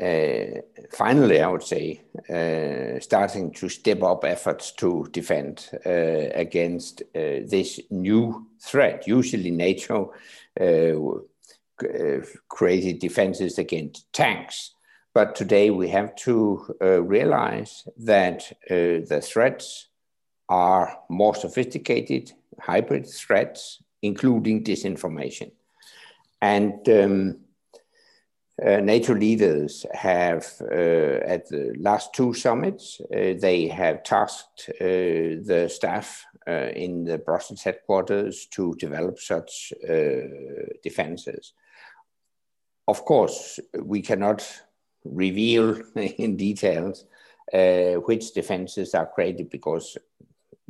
[0.00, 7.02] uh, finally, I would say, uh, starting to step up efforts to defend uh, against
[7.14, 9.06] uh, this new threat.
[9.06, 10.14] Usually, NATO
[10.58, 14.74] uh, uh, created defenses against tanks.
[15.14, 19.88] But today we have to realize that the threats
[20.48, 25.52] are more sophisticated, hybrid threats, including disinformation.
[26.40, 27.38] And um,
[28.60, 34.84] uh, NATO leaders have, uh, at the last two summits, uh, they have tasked uh,
[34.84, 40.28] the staff uh, in the Brussels headquarters to develop such uh,
[40.82, 41.54] defenses.
[42.86, 44.46] Of course, we cannot
[45.04, 47.06] reveal in details
[47.52, 49.98] which defenses are created because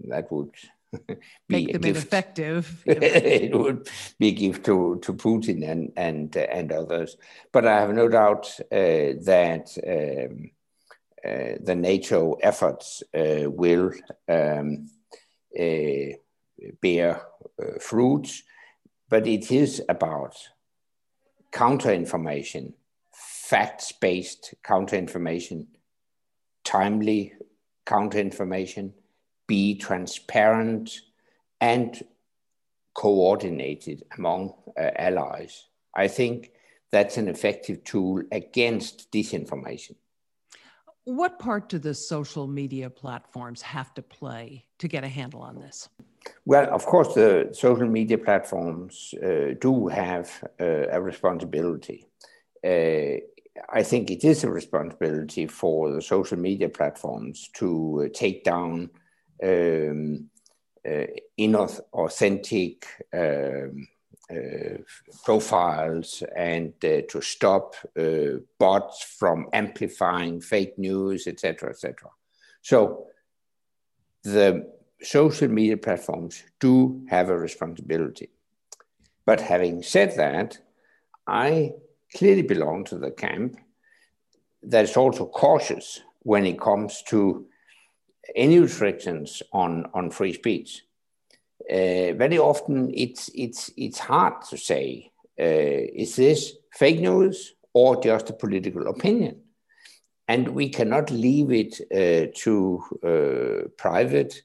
[0.08, 0.54] that would
[1.48, 2.82] make them ineffective.
[2.86, 7.16] it would be a gift to, to Putin and and and others.
[7.52, 10.50] But I have no doubt uh, that um,
[11.24, 13.92] uh, the NATO efforts uh, will
[14.28, 14.90] um,
[15.58, 16.16] uh,
[16.80, 17.22] bear
[17.60, 18.42] uh, fruits.
[19.08, 20.36] But it is about
[21.52, 22.74] counter information,
[23.12, 25.68] facts based counter information,
[26.64, 27.34] timely
[27.84, 28.94] counter information
[29.46, 31.00] be transparent
[31.60, 32.02] and
[32.94, 35.66] coordinated among uh, allies.
[35.94, 36.52] I think
[36.90, 39.96] that's an effective tool against disinformation.
[41.04, 45.58] What part do the social media platforms have to play to get a handle on
[45.58, 45.88] this?
[46.44, 52.06] Well, of course, the social media platforms uh, do have uh, a responsibility.
[52.64, 53.18] Uh,
[53.68, 58.90] I think it is a responsibility for the social media platforms to uh, take down
[59.42, 60.30] um,
[60.86, 61.06] uh,
[61.38, 63.86] inauthentic um,
[64.30, 64.78] uh,
[65.24, 72.08] profiles and uh, to stop uh, bots from amplifying fake news, etc., etc.
[72.62, 73.06] So
[74.22, 74.72] the
[75.02, 78.30] social media platforms do have a responsibility.
[79.26, 80.58] But having said that,
[81.26, 81.72] I
[82.16, 83.56] clearly belong to the camp
[84.62, 87.46] that is also cautious when it comes to
[88.34, 90.82] any restrictions on, on free speech.
[91.70, 98.02] Uh, very often it's, it's, it's hard to say, uh, is this fake news or
[98.02, 99.40] just a political opinion?
[100.28, 104.42] And we cannot leave it uh, to uh, private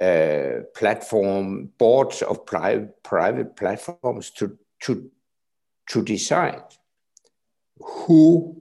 [0.00, 5.10] uh, platform boards of pri- private platforms to, to,
[5.88, 6.62] to decide
[7.80, 8.60] who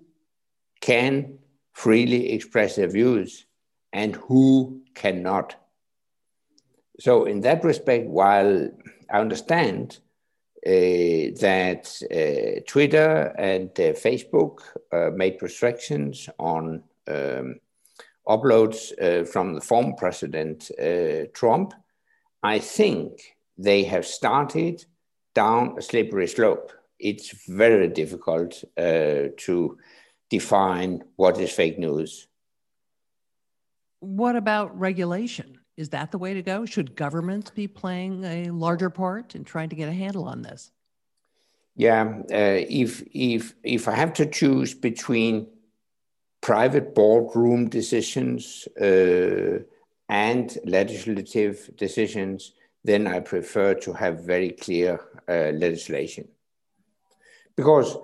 [0.82, 1.40] can
[1.74, 3.46] freely express their views
[3.94, 5.56] and who cannot.
[7.00, 8.70] So, in that respect, while
[9.10, 10.00] I understand
[10.66, 17.60] uh, that uh, Twitter and uh, Facebook uh, made restrictions on um,
[18.28, 21.74] uploads uh, from the former president uh, Trump,
[22.42, 24.86] I think they have started
[25.36, 26.72] down a slippery slope.
[27.00, 29.78] It's very difficult to
[30.30, 32.28] define what is fake news.
[34.04, 35.60] What about regulation?
[35.78, 36.66] Is that the way to go?
[36.66, 40.72] Should governments be playing a larger part in trying to get a handle on this?
[41.76, 45.48] Yeah, uh, if if if I have to choose between
[46.42, 49.60] private boardroom decisions uh,
[50.10, 55.00] and legislative decisions, then I prefer to have very clear
[55.30, 56.28] uh, legislation.
[57.56, 57.98] Because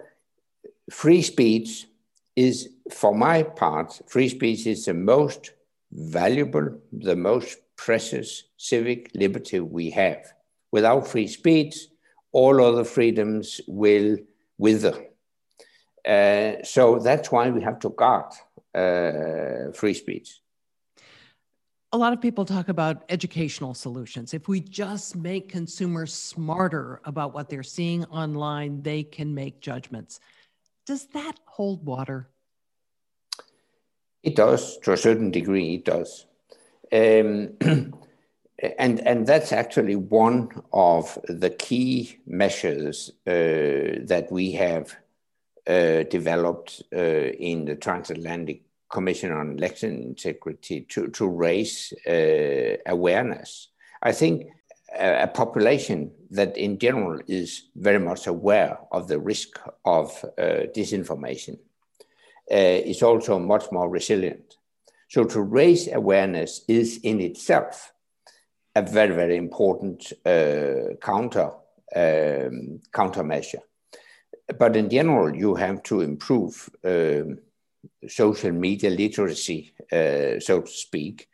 [0.90, 1.88] free speech
[2.38, 5.52] is, for my part, free speech is the most
[5.92, 10.34] valuable, the most precious civic liberty we have.
[10.72, 11.76] Without free speech,
[12.32, 14.18] all other freedoms will
[14.58, 15.06] wither.
[16.08, 18.32] Uh, so that's why we have to guard
[18.76, 20.40] uh, free speech.
[21.92, 24.36] A lot of people talk about educational solutions.
[24.36, 30.20] If we just make consumers smarter about what they're seeing online, they can make judgments.
[30.86, 32.30] Does that hold water?
[34.24, 36.26] It does, to a certain degree, it does.
[36.92, 37.56] Um,
[38.78, 44.96] and, and that's actually one of the key measures uh, that we have
[45.68, 53.68] uh, developed uh, in the Transatlantic Commission on Election Integrity to, to raise uh, awareness.
[54.02, 54.48] I think
[54.98, 60.66] a, a, population that in general is very much aware of the risk of uh,
[60.76, 61.60] disinformation
[62.50, 64.58] is also much more resilient.
[65.08, 67.94] So to raise awareness is in itself
[68.76, 71.52] a very, very important uh, counter
[71.96, 73.62] um, countermeasure.
[74.58, 77.40] But in general, you have to improve um,
[78.08, 81.28] social media literacy, uh, so to speak.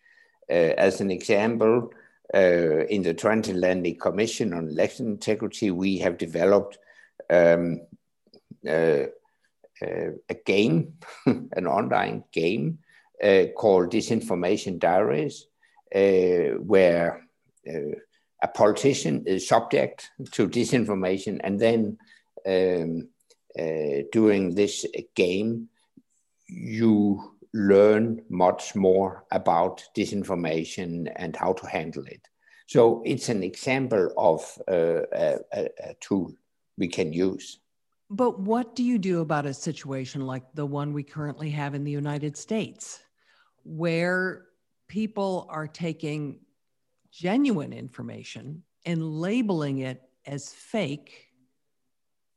[0.50, 1.92] Uh, as an example,
[2.34, 6.78] uh, in the Transatlantic Commission on Election Integrity, we have developed
[7.30, 7.82] um,
[8.68, 9.06] uh, uh,
[9.82, 10.94] a game,
[11.26, 12.80] an online game
[13.24, 15.48] uh, called Disinformation Diaries,
[15.94, 17.22] uh, where
[17.68, 21.98] a politician is subject to disinformation and then
[22.46, 23.10] um,
[23.58, 25.70] uh, during this game,
[26.48, 32.28] you learn much more about disinformation and how to handle it.
[32.68, 36.34] So it's an example of uh, a, a, tool
[36.78, 37.60] we can use.
[38.10, 41.84] But what do you do about a situation like the one we currently have in
[41.84, 43.00] the United States,
[43.64, 44.46] where
[44.88, 46.40] people are taking
[47.12, 51.30] genuine information and labeling it as fake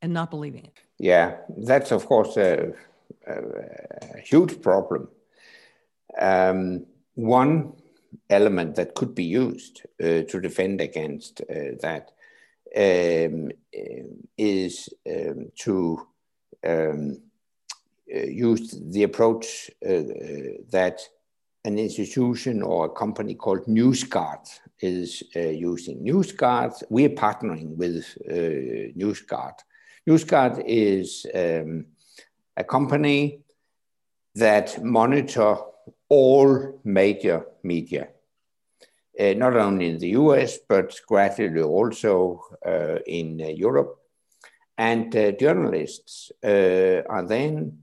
[0.01, 0.73] and not believing it?
[0.99, 2.73] Yeah, that's of course a,
[3.27, 3.35] a,
[4.14, 5.09] a huge problem.
[6.19, 7.75] Um, one
[8.31, 12.12] element that could be used uh, to defend against uh, that
[12.77, 13.51] um,
[14.37, 16.07] is um, to
[16.66, 17.23] um,
[18.14, 20.03] uh, use the approach uh,
[20.71, 21.01] that
[21.64, 24.49] an institution or a company called NewsGuard
[24.81, 26.03] is uh, using.
[26.05, 29.55] NewsGuard, we're partnering with uh, NewsGuard.
[30.09, 31.87] NewsGuard is um,
[32.57, 33.41] a company
[34.35, 35.57] that monitor
[36.09, 38.09] all major media
[39.19, 43.99] uh, not only in the US, but gradually also uh, in uh, Europe.
[44.77, 47.79] And uh, journalists uh, are then,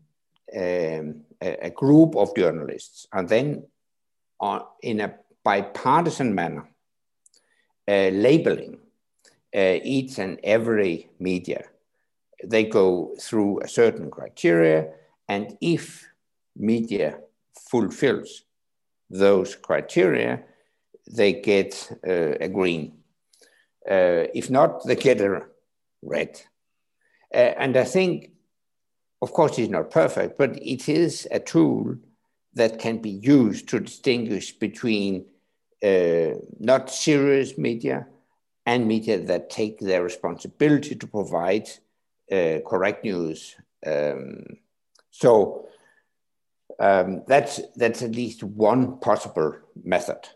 [0.56, 3.66] um, a, a, group of journalists are then
[4.82, 6.70] in a bipartisan manner
[7.88, 8.78] labeling
[9.54, 11.66] each and every media.
[12.44, 14.92] They go through a certain criteria,
[15.28, 16.08] and if
[16.56, 17.20] media
[17.70, 18.44] fulfills
[19.10, 20.44] those criteria,
[21.12, 22.98] they get uh, a green.
[23.90, 25.46] Uh, if not, they get a
[26.02, 26.42] red.
[27.34, 28.32] Uh, and I think,
[29.22, 31.96] of course, it's not perfect, but it is a tool
[32.54, 35.26] that can be used to distinguish between
[36.60, 38.08] not serious media
[38.66, 41.70] and media that take their responsibility to provide
[42.32, 43.56] uh, correct news.
[43.86, 44.44] Um,
[45.12, 45.68] so
[46.80, 49.54] um, that's that's at least one possible
[49.84, 50.28] method.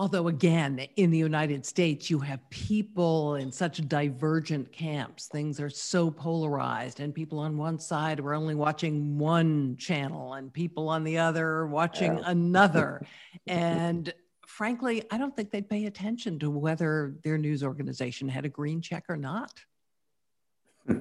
[0.00, 5.26] Although, again, in the United States, you have people in such divergent camps.
[5.26, 10.50] Things are so polarized, and people on one side are only watching one channel, and
[10.50, 12.22] people on the other watching yeah.
[12.24, 13.02] another.
[13.46, 14.14] and
[14.46, 18.80] frankly, I don't think they'd pay attention to whether their news organization had a green
[18.80, 19.60] check or not.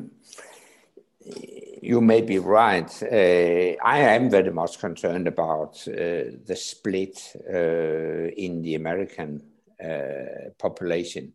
[1.81, 2.91] You may be right.
[3.03, 9.41] Uh, I am very much concerned about uh, the split uh, in the American
[9.81, 11.33] uh, population.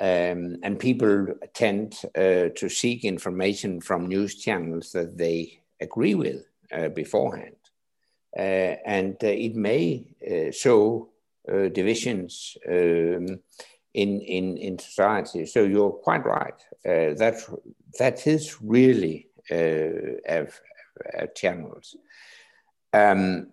[0.00, 6.46] Um, and people tend uh, to seek information from news channels that they agree with
[6.72, 7.56] uh, beforehand.
[8.36, 10.04] and it may
[10.52, 11.08] show
[11.72, 13.40] divisions um,
[13.92, 15.46] in, in, in society.
[15.46, 16.60] So you're quite right.
[16.84, 17.36] that,
[17.98, 21.96] that is really uh, channels.
[22.92, 23.48] Um,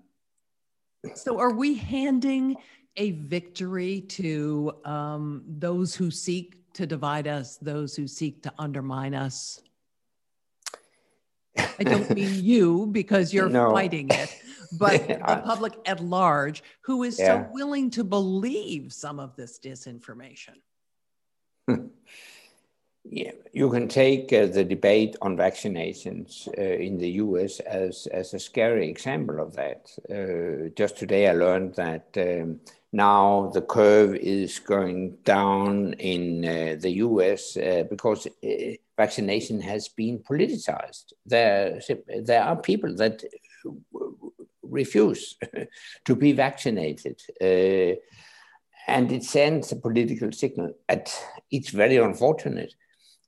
[1.15, 2.57] so, are we handing
[2.97, 9.13] a victory to um, those who seek to divide us, those who seek to undermine
[9.15, 9.61] us?
[11.57, 13.71] I don't mean you because you're no.
[13.71, 14.41] fighting it,
[14.77, 17.45] but the public at large who is yeah.
[17.45, 20.55] so willing to believe some of this disinformation.
[23.03, 28.33] Yeah, you can take uh, the debate on vaccinations uh, in the US as, as
[28.33, 29.89] a scary example of that.
[30.09, 32.59] Uh, just today, I learned that um,
[32.93, 38.49] now the curve is going down in uh, the US uh, because uh,
[38.95, 41.13] vaccination has been politicized.
[41.25, 41.81] There,
[42.21, 43.23] there are people that
[44.61, 45.37] refuse
[46.05, 47.19] to be vaccinated
[48.87, 50.73] and it sends a political signal.
[50.89, 51.13] At,
[51.49, 52.73] it's very unfortunate.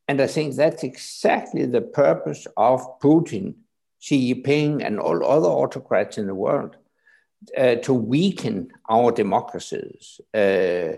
[0.08, 3.56] And I think that's exactly the purpose of Putin,
[4.00, 6.76] Xi Jinping, and all other autocrats in the world
[7.58, 10.94] uh, to weaken our democracies uh,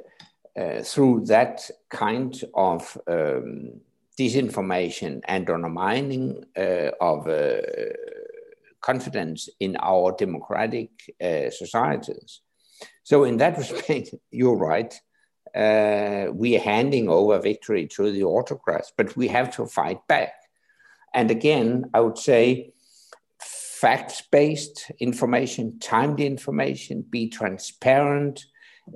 [0.59, 3.79] uh, through that kind of um,
[4.17, 7.61] disinformation and undermining uh, of uh,
[8.81, 10.89] confidence in our democratic
[11.21, 12.41] uh, societies.
[13.03, 14.99] So, in that respect, you're right
[15.55, 20.33] uh, we are handing over victory to the autocrats, but we have to fight back.
[21.13, 22.73] And again, I would say
[23.39, 28.45] facts based information, timed information, be transparent,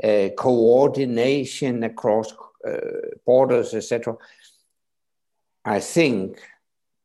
[0.04, 2.34] uh, coordination across
[2.68, 2.78] uh,
[3.26, 4.16] borders, etc.
[5.64, 6.42] I think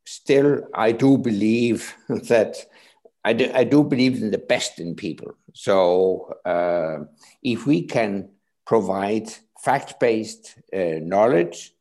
[0.05, 2.57] still, I do believe that.
[3.27, 5.35] I do, I do believe in the best in people.
[5.55, 7.05] So uh,
[7.43, 8.29] if we can
[8.67, 9.29] provide
[9.63, 11.75] fact-based uh, knowledge,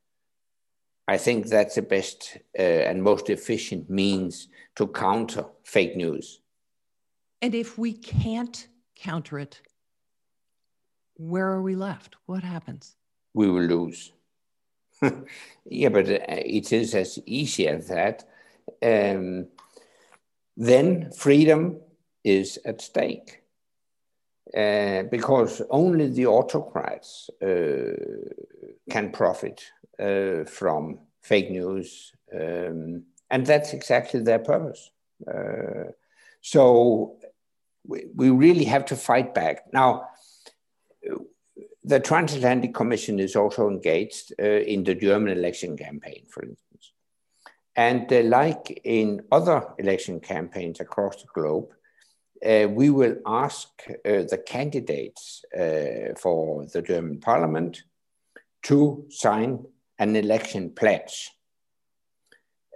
[1.08, 6.40] I think that's the best uh, and most efficient means to counter fake news.
[7.42, 9.62] And if we can't counter it,
[11.16, 12.16] where are we left?
[12.26, 12.96] What happens?
[13.34, 14.14] We will lose.
[15.66, 18.24] yeah, but uh, it is as easy as that.
[18.82, 19.48] Um,
[20.56, 21.82] then freedom
[22.24, 23.43] is at stake.
[24.56, 27.96] Uh, because only the autocrats uh,
[28.90, 29.64] can profit
[30.00, 32.12] uh, from fake news.
[32.34, 34.92] Um, and that's exactly their purpose.
[35.26, 35.92] Uh,
[36.42, 37.16] so
[37.88, 39.72] we, we really have to fight back.
[39.72, 40.10] Now,
[41.86, 46.92] the Transatlantic Commission is also engaged uh, in the German election campaign, for instance.
[47.76, 51.70] And like in other election campaigns across the globe,
[52.46, 57.84] uh, we will ask uh, the candidates uh, for the German parliament
[58.64, 59.66] to sign
[60.00, 61.32] an election pledge,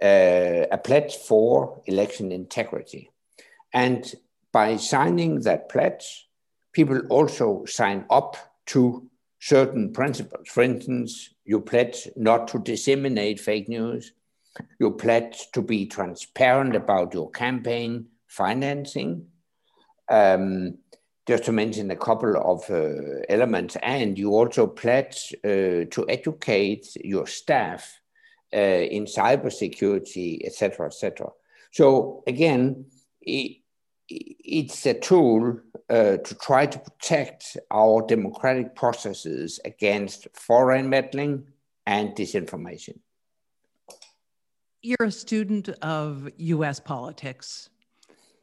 [0.02, 3.10] uh, a pledge for election integrity.
[3.72, 4.14] And
[4.52, 6.28] by signing that pledge,
[6.72, 9.08] people also sign up to
[9.40, 10.48] certain principles.
[10.48, 14.12] For instance, you pledge not to disseminate fake news,
[14.80, 19.26] you pledge to be transparent about your campaign financing,
[20.10, 20.78] um,
[21.26, 26.96] just to mention a couple of uh, elements, and you also pledge uh, to educate
[27.04, 28.00] your staff
[28.54, 31.28] uh, in cybersecurity, etc., etc.
[31.70, 32.86] So again,
[33.20, 33.58] it,
[34.08, 41.46] it's a tool uh, to try to protect our democratic processes against foreign meddling
[41.86, 42.98] and disinformation.
[44.82, 47.68] You're a student of US politics.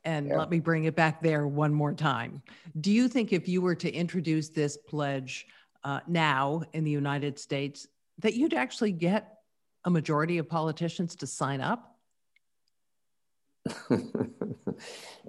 [0.06, 0.38] And yeah.
[0.38, 2.41] let me bring it back there one more time.
[2.80, 5.47] Do you think if you were to introduce this pledge
[5.84, 7.88] uh, now in the United States,
[8.20, 9.39] that you'd actually get
[9.84, 11.97] a majority of politicians to sign up?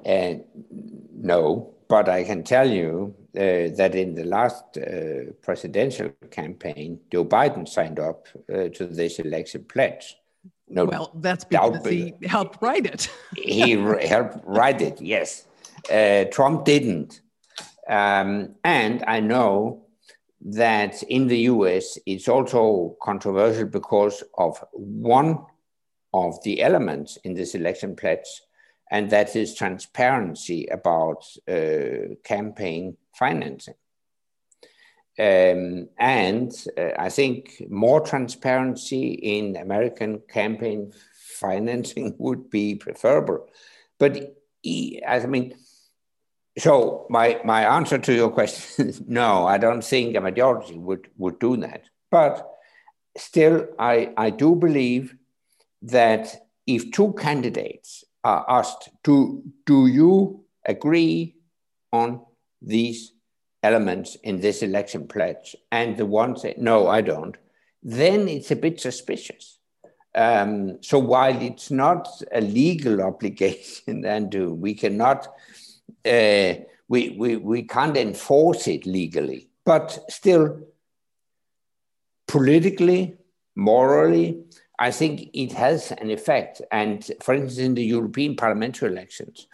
[0.05, 0.45] and
[1.15, 7.25] no, but I can tell you uh, that in the last uh, presidential campaign, Joe
[7.25, 10.17] Biden signed up uh, to this election pledge.
[10.69, 13.09] No, well, that's because he helped write it.
[13.37, 13.71] he
[14.09, 15.47] helped write it, yes.
[15.91, 17.21] Uh, Trump didn't.
[17.89, 19.87] Um, and I know
[20.41, 25.45] that in the US, it's also controversial because of one
[26.13, 28.43] of the elements in this election pledge,
[28.91, 33.75] and that is transparency about uh, campaign financing.
[35.19, 43.49] Um, and uh, I think more transparency in American campaign financing would be preferable.
[43.99, 44.37] But
[45.07, 45.55] I mean,
[46.59, 51.09] so my, my answer to your question is no, I don't think a majority would,
[51.17, 51.85] would do that.
[52.11, 52.47] But
[53.17, 55.15] still, I, I do believe
[55.83, 61.37] that if two candidates are asked, do, do you agree
[61.93, 62.23] on
[62.61, 63.13] these
[63.63, 65.57] elements in this election pledge?
[65.71, 67.37] And the one say, no, I don't,
[67.83, 69.59] then it's a bit suspicious.
[70.15, 75.27] Um, so while it's not a legal obligation, and we cannot,
[76.05, 76.55] uh,
[76.89, 80.61] we, we, we can't enforce it legally, but still,
[82.27, 83.17] politically,
[83.55, 84.45] morally,
[84.79, 86.61] I think it has an effect.
[86.71, 89.47] And for instance, in the European parliamentary elections,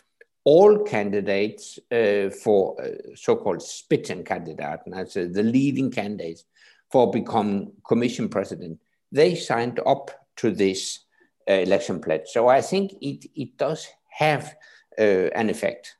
[0.45, 6.45] all candidates uh, for uh, so-called Spitzenkandidaten, that's uh, the leading candidates
[6.91, 8.79] for become commission president,
[9.11, 11.01] they signed up to this
[11.49, 12.27] uh, election pledge.
[12.27, 14.55] So I think it, it does have
[14.99, 15.97] uh, an effect.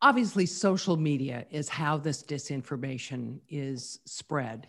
[0.00, 4.66] Obviously, social media is how this disinformation is spread.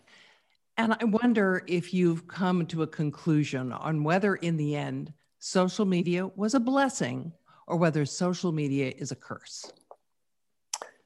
[0.77, 5.85] And I wonder if you've come to a conclusion on whether, in the end, social
[5.85, 7.33] media was a blessing
[7.67, 9.71] or whether social media is a curse.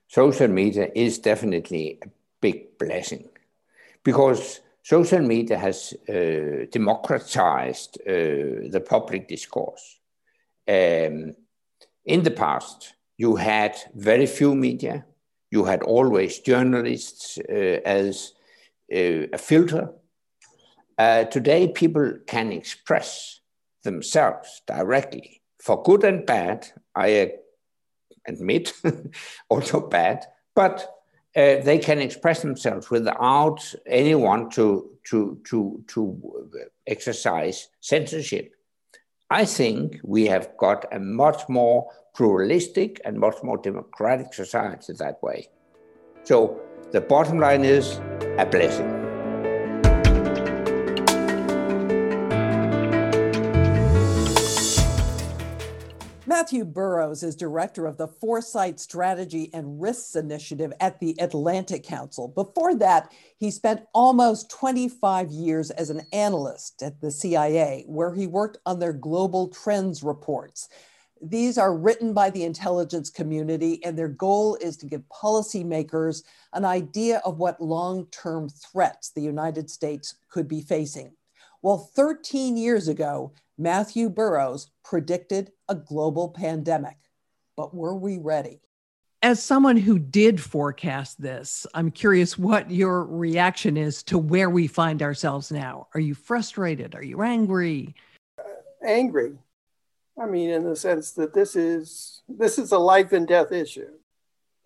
[0.08, 2.08] Social media is definitely a
[2.42, 3.28] big blessing
[4.04, 10.00] because social media has uh, democratized uh, the public discourse.
[10.68, 11.34] Um,
[12.06, 15.06] in the past, you had very few media,
[15.52, 18.34] you had always journalists uh, as
[18.94, 19.90] uh, a filter.
[20.98, 23.42] Uh, today, people can express
[23.84, 26.66] themselves directly for good and bad.
[26.96, 27.34] I
[28.26, 28.74] admit,
[29.50, 30.80] also bad, but
[31.36, 36.42] uh, they can express themselves without anyone to, to, to, to
[36.88, 38.54] exercise censorship.
[39.30, 45.22] I think we have got a much more pluralistic and much more democratic society that
[45.22, 45.50] way.
[46.24, 46.62] So
[46.92, 48.00] the bottom line is
[48.38, 48.97] a blessing.
[56.38, 62.28] Mathew Burrows is director of the Foresight Strategy and Risks Initiative at the Atlantic Council.
[62.28, 68.28] Before that, he spent almost 25 years as an analyst at the CIA, where he
[68.28, 70.70] worked on their global trends reports.
[71.24, 76.22] These are written by the intelligence community, and their goal is to give policymakers
[76.54, 81.14] an idea of what long term threats the United States could be facing.
[81.64, 86.98] Well, 13 years ago, Mathew Burrows predicted a global pandemic.
[87.56, 88.62] But were we ready?
[89.24, 94.68] As someone who did forecast this, I'm curious what your reaction is to where we
[94.68, 95.88] find ourselves now.
[95.96, 96.94] Are you frustrated?
[96.94, 97.96] Are you angry?
[98.38, 98.44] Uh,
[98.86, 99.38] angry
[100.20, 103.92] I mean, in the sense that this is this is a life and death issue.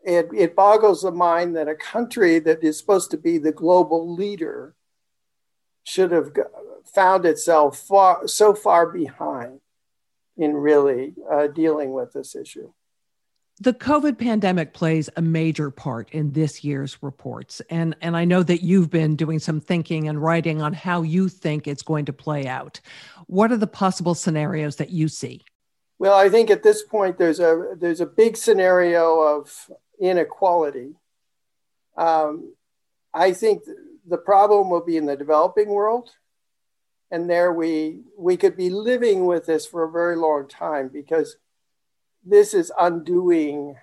[0.04, 4.16] It, it boggles the mind that a country that is supposed to be the global
[4.16, 4.74] leader
[5.84, 6.32] should have
[6.86, 9.59] found itself far, so far behind
[10.38, 12.71] in really uh, dealing with this issue.
[13.59, 17.61] The COVID pandemic plays a major part in this year's reports.
[17.69, 21.29] And, and I know that you've been doing some thinking and writing on how you
[21.29, 22.79] think it's going to play out.
[23.27, 25.43] What are the possible scenarios that you see?
[25.99, 29.69] Well, I think at this point there's a there's a big scenario of
[29.99, 30.95] inequality.
[31.95, 32.55] Um,
[33.13, 33.61] I think
[34.08, 36.12] the problem will be in the developing world,
[37.10, 41.38] and there we we could be living with this for a very long time because
[42.24, 43.76] this is undoing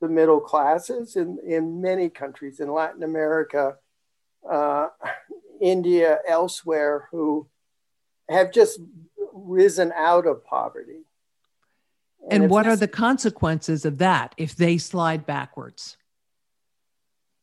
[0.00, 3.76] the middle classes in, in many countries in Latin America,
[4.48, 4.88] uh,
[5.60, 7.48] India, elsewhere, who
[8.28, 8.78] have just
[9.32, 11.04] risen out of poverty.
[12.30, 15.96] And, and what are the consequences of that if they slide backwards?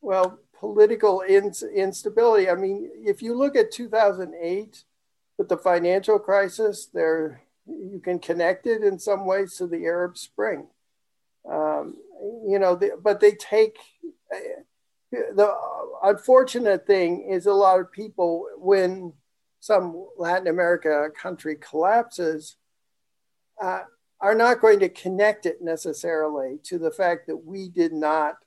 [0.01, 2.49] Well, political instability.
[2.49, 4.85] I mean, if you look at 2008
[5.37, 10.17] with the financial crisis, there you can connect it in some ways to the Arab
[10.17, 10.67] Spring.
[11.45, 11.97] Um,
[12.47, 13.75] you know, the, but they take
[15.11, 15.53] the
[16.01, 19.11] unfortunate thing is a lot of people when
[19.59, 22.55] some Latin America country collapses
[23.61, 23.81] uh,
[24.21, 28.37] are not going to connect it necessarily to the fact that we did not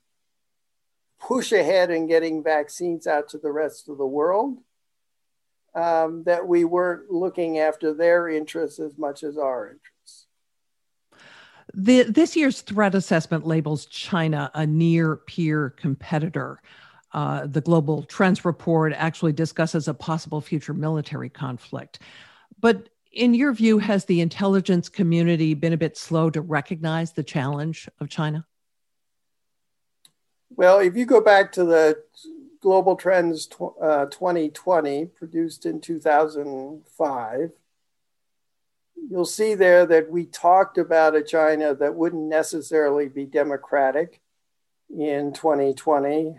[1.19, 4.57] push ahead in getting vaccines out to the rest of the world
[5.75, 10.27] um, that we weren't looking after their interests as much as our interests.
[11.73, 16.61] The, this year's threat assessment labels China a near peer competitor.
[17.13, 21.99] Uh, the Global Trends Report actually discusses a possible future military conflict.
[22.59, 27.23] But in your view, has the intelligence community been a bit slow to recognize the
[27.23, 28.45] challenge of China?
[30.49, 32.03] Well, if you go back to the
[32.61, 33.47] Global Trends
[33.81, 37.51] uh, 2020, produced in 2005,
[39.09, 44.21] you'll see there that we talked about a China that wouldn't necessarily be democratic
[44.89, 46.35] in 2020,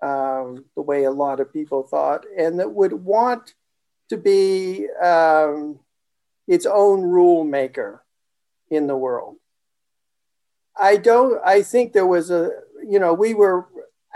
[0.00, 3.54] um, the way a lot of people thought, and that would want
[4.08, 5.78] to be um,
[6.46, 8.02] its own rule maker
[8.70, 9.36] in the world.
[10.76, 12.50] I don't, I think there was a,
[12.86, 13.66] you know, we were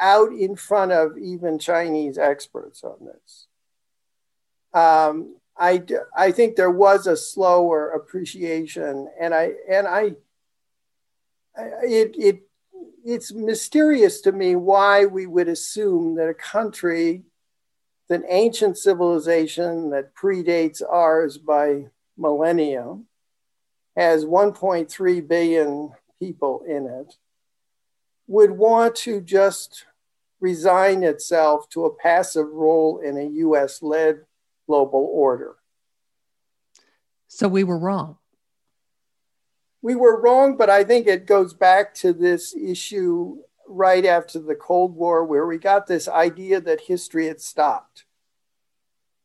[0.01, 3.47] out in front of even Chinese experts on this.
[4.73, 5.83] Um, I,
[6.17, 10.13] I think there was a slower appreciation, and I and I,
[11.57, 12.43] it it
[13.05, 17.23] it's mysterious to me why we would assume that a country,
[18.09, 21.87] an ancient civilization that predates ours by
[22.17, 22.99] millennia,
[23.97, 27.15] has 1.3 billion people in it,
[28.27, 29.85] would want to just
[30.41, 34.21] resign itself to a passive role in a US led
[34.67, 35.57] global order.
[37.29, 38.19] So we were wrong.
[39.83, 44.55] We were wrong, but I think it goes back to this issue right after the
[44.55, 48.05] Cold War, where we got this idea that history had stopped,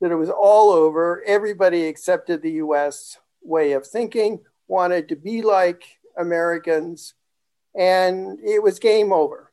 [0.02, 1.24] that it was all over.
[1.26, 5.84] Everybody accepted the US way of thinking, wanted to be like
[6.18, 7.14] Americans,
[7.80, 9.51] and it was game over.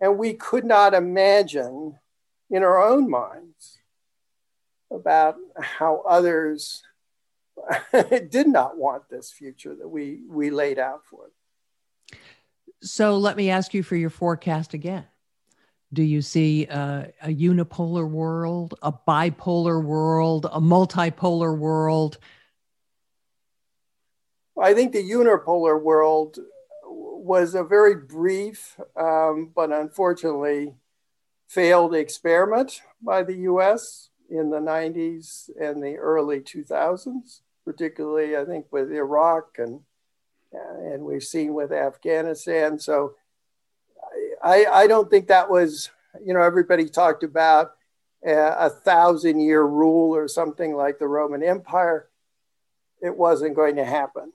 [0.00, 1.98] And we could not imagine
[2.48, 3.78] in our own minds
[4.90, 6.84] about how others
[7.92, 12.20] did not want this future that we, we laid out for them.
[12.82, 15.06] So let me ask you for your forecast again.
[15.92, 22.18] Do you see a, a unipolar world, a bipolar world, a multipolar world?
[24.60, 26.38] I think the unipolar world
[26.84, 30.74] was a very brief, um, but unfortunately
[31.48, 38.66] failed experiment by the US in the 90s and the early 2000s, particularly, I think,
[38.70, 39.80] with Iraq and,
[40.52, 42.78] and we've seen with Afghanistan.
[42.78, 43.14] So
[44.42, 45.90] I, I don't think that was,
[46.24, 47.72] you know, everybody talked about
[48.24, 52.08] a, a thousand year rule or something like the Roman Empire.
[53.02, 54.32] It wasn't going to happen.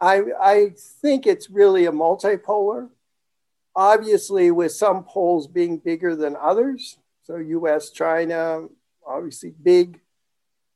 [0.00, 2.88] I, I think it's really a multipolar,
[3.74, 6.98] obviously, with some poles being bigger than others.
[7.24, 8.68] So, US, China,
[9.06, 10.00] obviously big,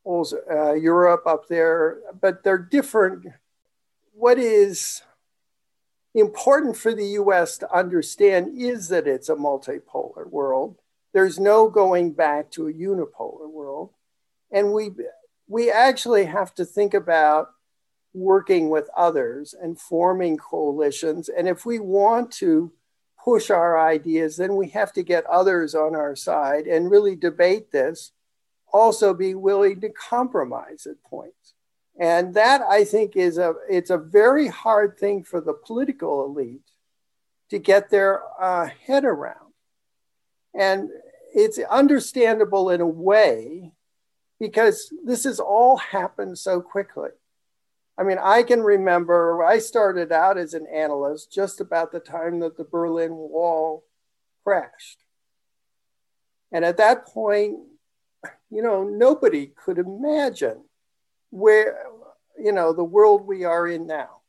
[0.04, 3.26] poles, uh, Europe up there, but they're different.
[4.12, 5.02] What is
[6.14, 10.76] important for the US to understand is that it's a multipolar world.
[11.12, 13.90] There's no going back to a unipolar world.
[14.50, 14.90] And we,
[15.46, 17.50] we actually have to think about
[18.14, 21.28] working with others and forming coalitions.
[21.28, 22.72] And if we want to
[23.24, 27.70] push our ideas, then we have to get others on our side and really debate
[27.70, 28.12] this.
[28.72, 31.54] Also, be willing to compromise at points.
[31.98, 36.70] And that I think is a it's a very hard thing for the political elite
[37.50, 39.52] to get their uh, head around.
[40.54, 40.88] And
[41.34, 43.72] it's understandable in a way
[44.40, 47.10] because this has all happened so quickly.
[47.98, 52.40] I mean, I can remember I started out as an analyst just about the time
[52.40, 53.84] that the Berlin Wall
[54.44, 55.04] crashed.
[56.50, 57.58] And at that point,
[58.50, 60.64] you know, nobody could imagine
[61.30, 61.86] where,
[62.38, 64.20] you know, the world we are in now.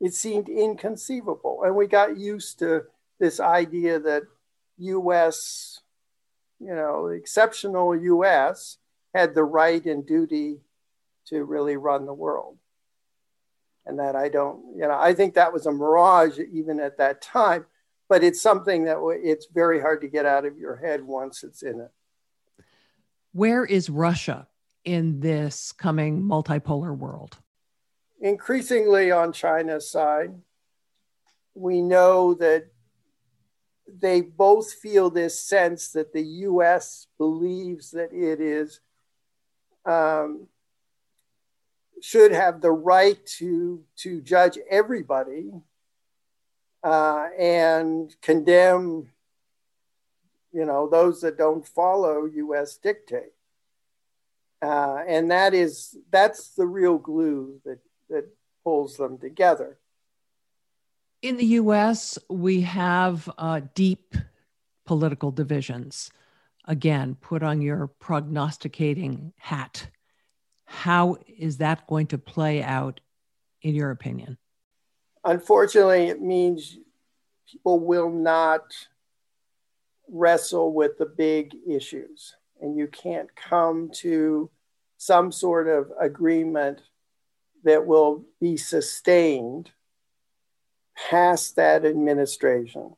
[0.00, 1.62] It seemed inconceivable.
[1.64, 2.84] And we got used to
[3.18, 4.22] this idea that
[4.78, 5.80] US,
[6.58, 8.78] you know, exceptional US
[9.14, 10.60] had the right and duty
[11.30, 12.58] to really run the world.
[13.86, 17.22] And that I don't, you know, I think that was a mirage even at that
[17.22, 17.64] time,
[18.08, 21.62] but it's something that it's very hard to get out of your head once it's
[21.62, 21.90] in it.
[23.32, 24.48] Where is Russia
[24.84, 27.38] in this coming multipolar world?
[28.20, 30.34] Increasingly on China's side.
[31.54, 32.66] We know that
[33.86, 38.80] they both feel this sense that the US believes that it is
[39.84, 40.46] um,
[42.00, 45.50] should have the right to to judge everybody
[46.82, 49.08] uh, and condemn
[50.52, 53.32] you know those that don't follow us dictate.
[54.62, 57.78] Uh, and that is that's the real glue that
[58.08, 58.28] that
[58.64, 59.78] pulls them together.
[61.22, 64.14] In the us we have uh, deep
[64.86, 66.10] political divisions.
[66.66, 69.88] Again put on your prognosticating hat
[70.70, 73.00] how is that going to play out,
[73.60, 74.38] in your opinion?
[75.24, 76.78] Unfortunately, it means
[77.50, 78.62] people will not
[80.08, 84.48] wrestle with the big issues, and you can't come to
[84.96, 86.82] some sort of agreement
[87.64, 89.72] that will be sustained
[91.10, 92.94] past that administration.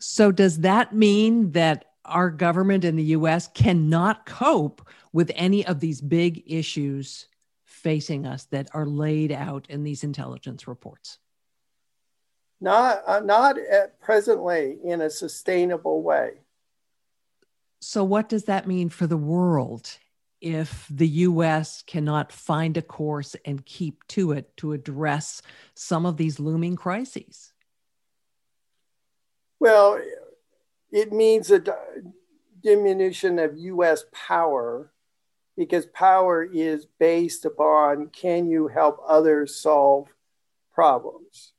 [0.00, 5.80] So, does that mean that our government in the US cannot cope with any of
[5.80, 7.26] these big issues
[7.64, 11.18] facing us that are laid out in these intelligence reports?
[12.60, 16.42] Not, uh, not at presently in a sustainable way.
[17.80, 19.98] So, what does that mean for the world
[20.40, 25.42] if the US cannot find a course and keep to it to address
[25.74, 27.52] some of these looming crises?
[29.58, 30.00] Well,
[30.92, 31.64] it means a
[32.62, 34.92] diminution of US power
[35.56, 40.08] because power is based upon can you help others solve
[40.74, 41.52] problems?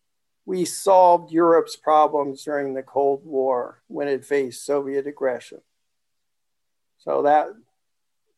[0.46, 5.62] We solved Europe's problems during the Cold War when it faced Soviet aggression.
[7.00, 7.48] So that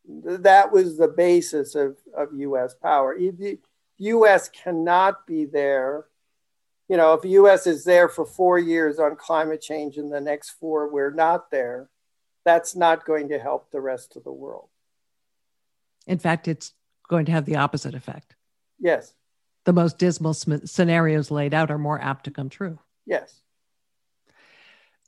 [0.07, 3.15] that was the basis of, of US power.
[3.15, 3.59] If the
[3.97, 6.05] US cannot be there,
[6.87, 10.21] you know, if the US is there for four years on climate change and the
[10.21, 11.89] next four we're not there,
[12.43, 14.69] that's not going to help the rest of the world.
[16.05, 16.73] In fact, it's
[17.07, 18.35] going to have the opposite effect.
[18.79, 19.13] Yes.
[19.63, 22.77] The most dismal scenarios laid out are more apt to come true.
[23.05, 23.41] Yes.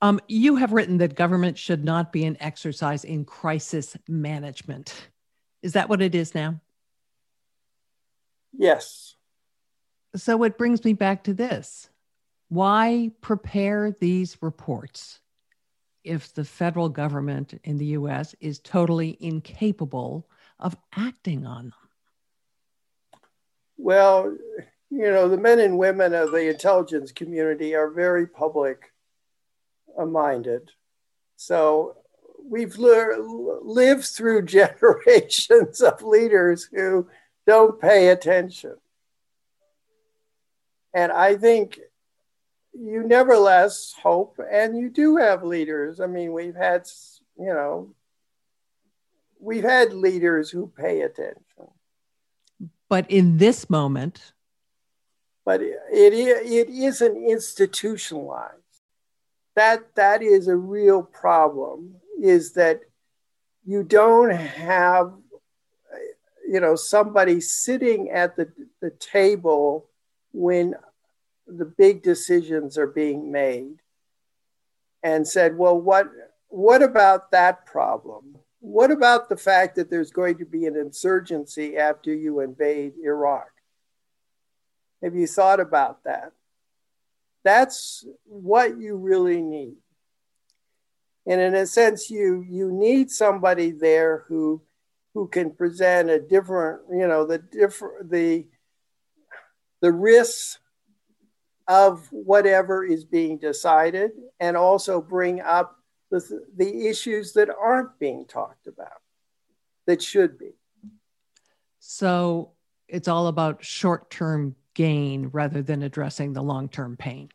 [0.02, 5.10] Um, you have written that government should not be an exercise in crisis management.
[5.62, 6.60] Is that what it is now?
[8.54, 9.17] Yes.
[10.16, 11.90] So it brings me back to this.
[12.50, 15.20] Why prepare these reports
[16.04, 20.30] if the federal government in the US is totally incapable
[20.60, 21.74] of acting on them?
[23.78, 24.36] Well,
[24.90, 28.94] you know, the men and women of the intelligence community are very public
[30.06, 30.72] minded.
[31.36, 31.98] So
[32.44, 37.08] we've le- lived through generations of leaders who
[37.46, 38.76] don't pay attention.
[40.98, 41.80] And I think
[42.74, 46.00] you nevertheless hope, and you do have leaders.
[46.00, 46.88] I mean, we've had,
[47.38, 47.94] you know,
[49.40, 51.68] we've had leaders who pay attention.
[52.90, 54.34] But in this moment,
[55.46, 58.82] but it, it, it isn't institutionalized.
[59.56, 61.98] That that is a real problem.
[62.20, 62.82] Is that
[63.68, 65.14] you don't have,
[66.50, 69.86] you know, somebody sitting at the, the table
[70.34, 70.76] when
[71.48, 73.82] the big decisions are being made
[75.04, 76.08] and said, well, what
[76.50, 78.38] what about that problem?
[78.60, 83.50] What about the fact that there's going to be an insurgency after you invade Iraq?
[85.04, 86.32] Have you thought about that?
[87.44, 89.76] That's what you really need.
[91.26, 94.62] And in a sense, you you need somebody there who
[95.14, 98.48] who can present a different, you know, the different the
[99.82, 100.60] the risks
[101.68, 105.78] of whatever is being decided and also bring up
[106.10, 109.02] the, the issues that aren't being talked about
[109.86, 110.52] that should be.
[111.80, 112.52] So
[112.88, 117.30] it's all about short term gain rather than addressing the long term pain.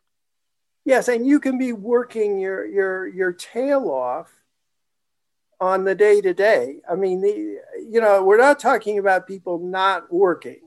[0.84, 4.32] Yes, and you can be working your your your tail off
[5.60, 6.80] on the day to day.
[6.90, 10.60] I mean, the, you know, we're not talking about people not working.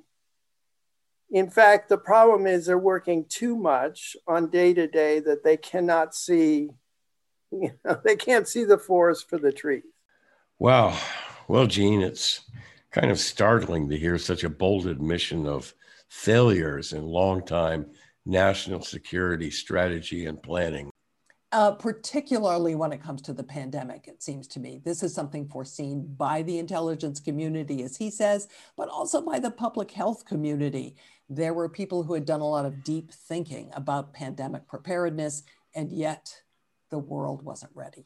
[1.36, 5.58] In fact, the problem is they're working too much on day to day that they
[5.58, 6.70] cannot see
[7.52, 9.84] you know, they can't see the forest for the trees.
[10.60, 10.98] Wow.
[11.50, 12.42] Well, Jeanne, it's
[12.90, 15.74] kind of startling to hear such a bold admission of
[16.10, 17.88] failures in long time
[18.26, 20.90] national security strategy and planning.
[21.52, 24.82] uh, particularly when it comes to the pandemic, it seems to me.
[24.84, 29.52] This is something foreseen by the intelligence community, as he says, but also by the
[29.52, 30.96] public health community.
[31.30, 35.92] There were people who had done a lot of deep thinking about pandemic preparedness, and
[35.92, 36.42] yet
[36.90, 38.06] the world wasn't ready.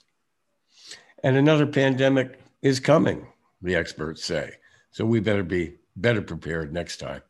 [1.24, 3.28] And another pandemic is coming,
[3.62, 4.52] the experts say.
[4.92, 7.22] So we better be better prepared next time.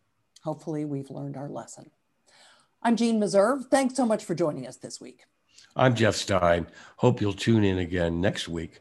[0.44, 1.90] Hopefully, we've learned our lesson.
[2.82, 3.66] I'm Jeanne Meserve.
[3.70, 5.24] Thanks so much for joining us this week.
[5.76, 6.68] I'm Jeff Stein.
[6.98, 8.80] Hope you'll tune in again next week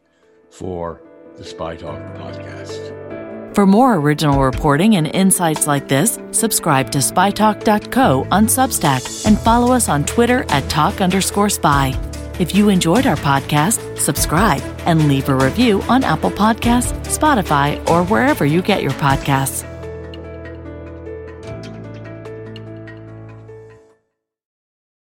[0.50, 1.02] for
[1.36, 3.07] the SpyTalk podcast.
[3.58, 9.74] For more original reporting and insights like this, subscribe to spytalk.co on Substack and follow
[9.74, 11.92] us on Twitter at talk underscore spy.
[12.38, 18.04] If you enjoyed our podcast, subscribe and leave a review on Apple Podcasts, Spotify, or
[18.04, 19.64] wherever you get your podcasts.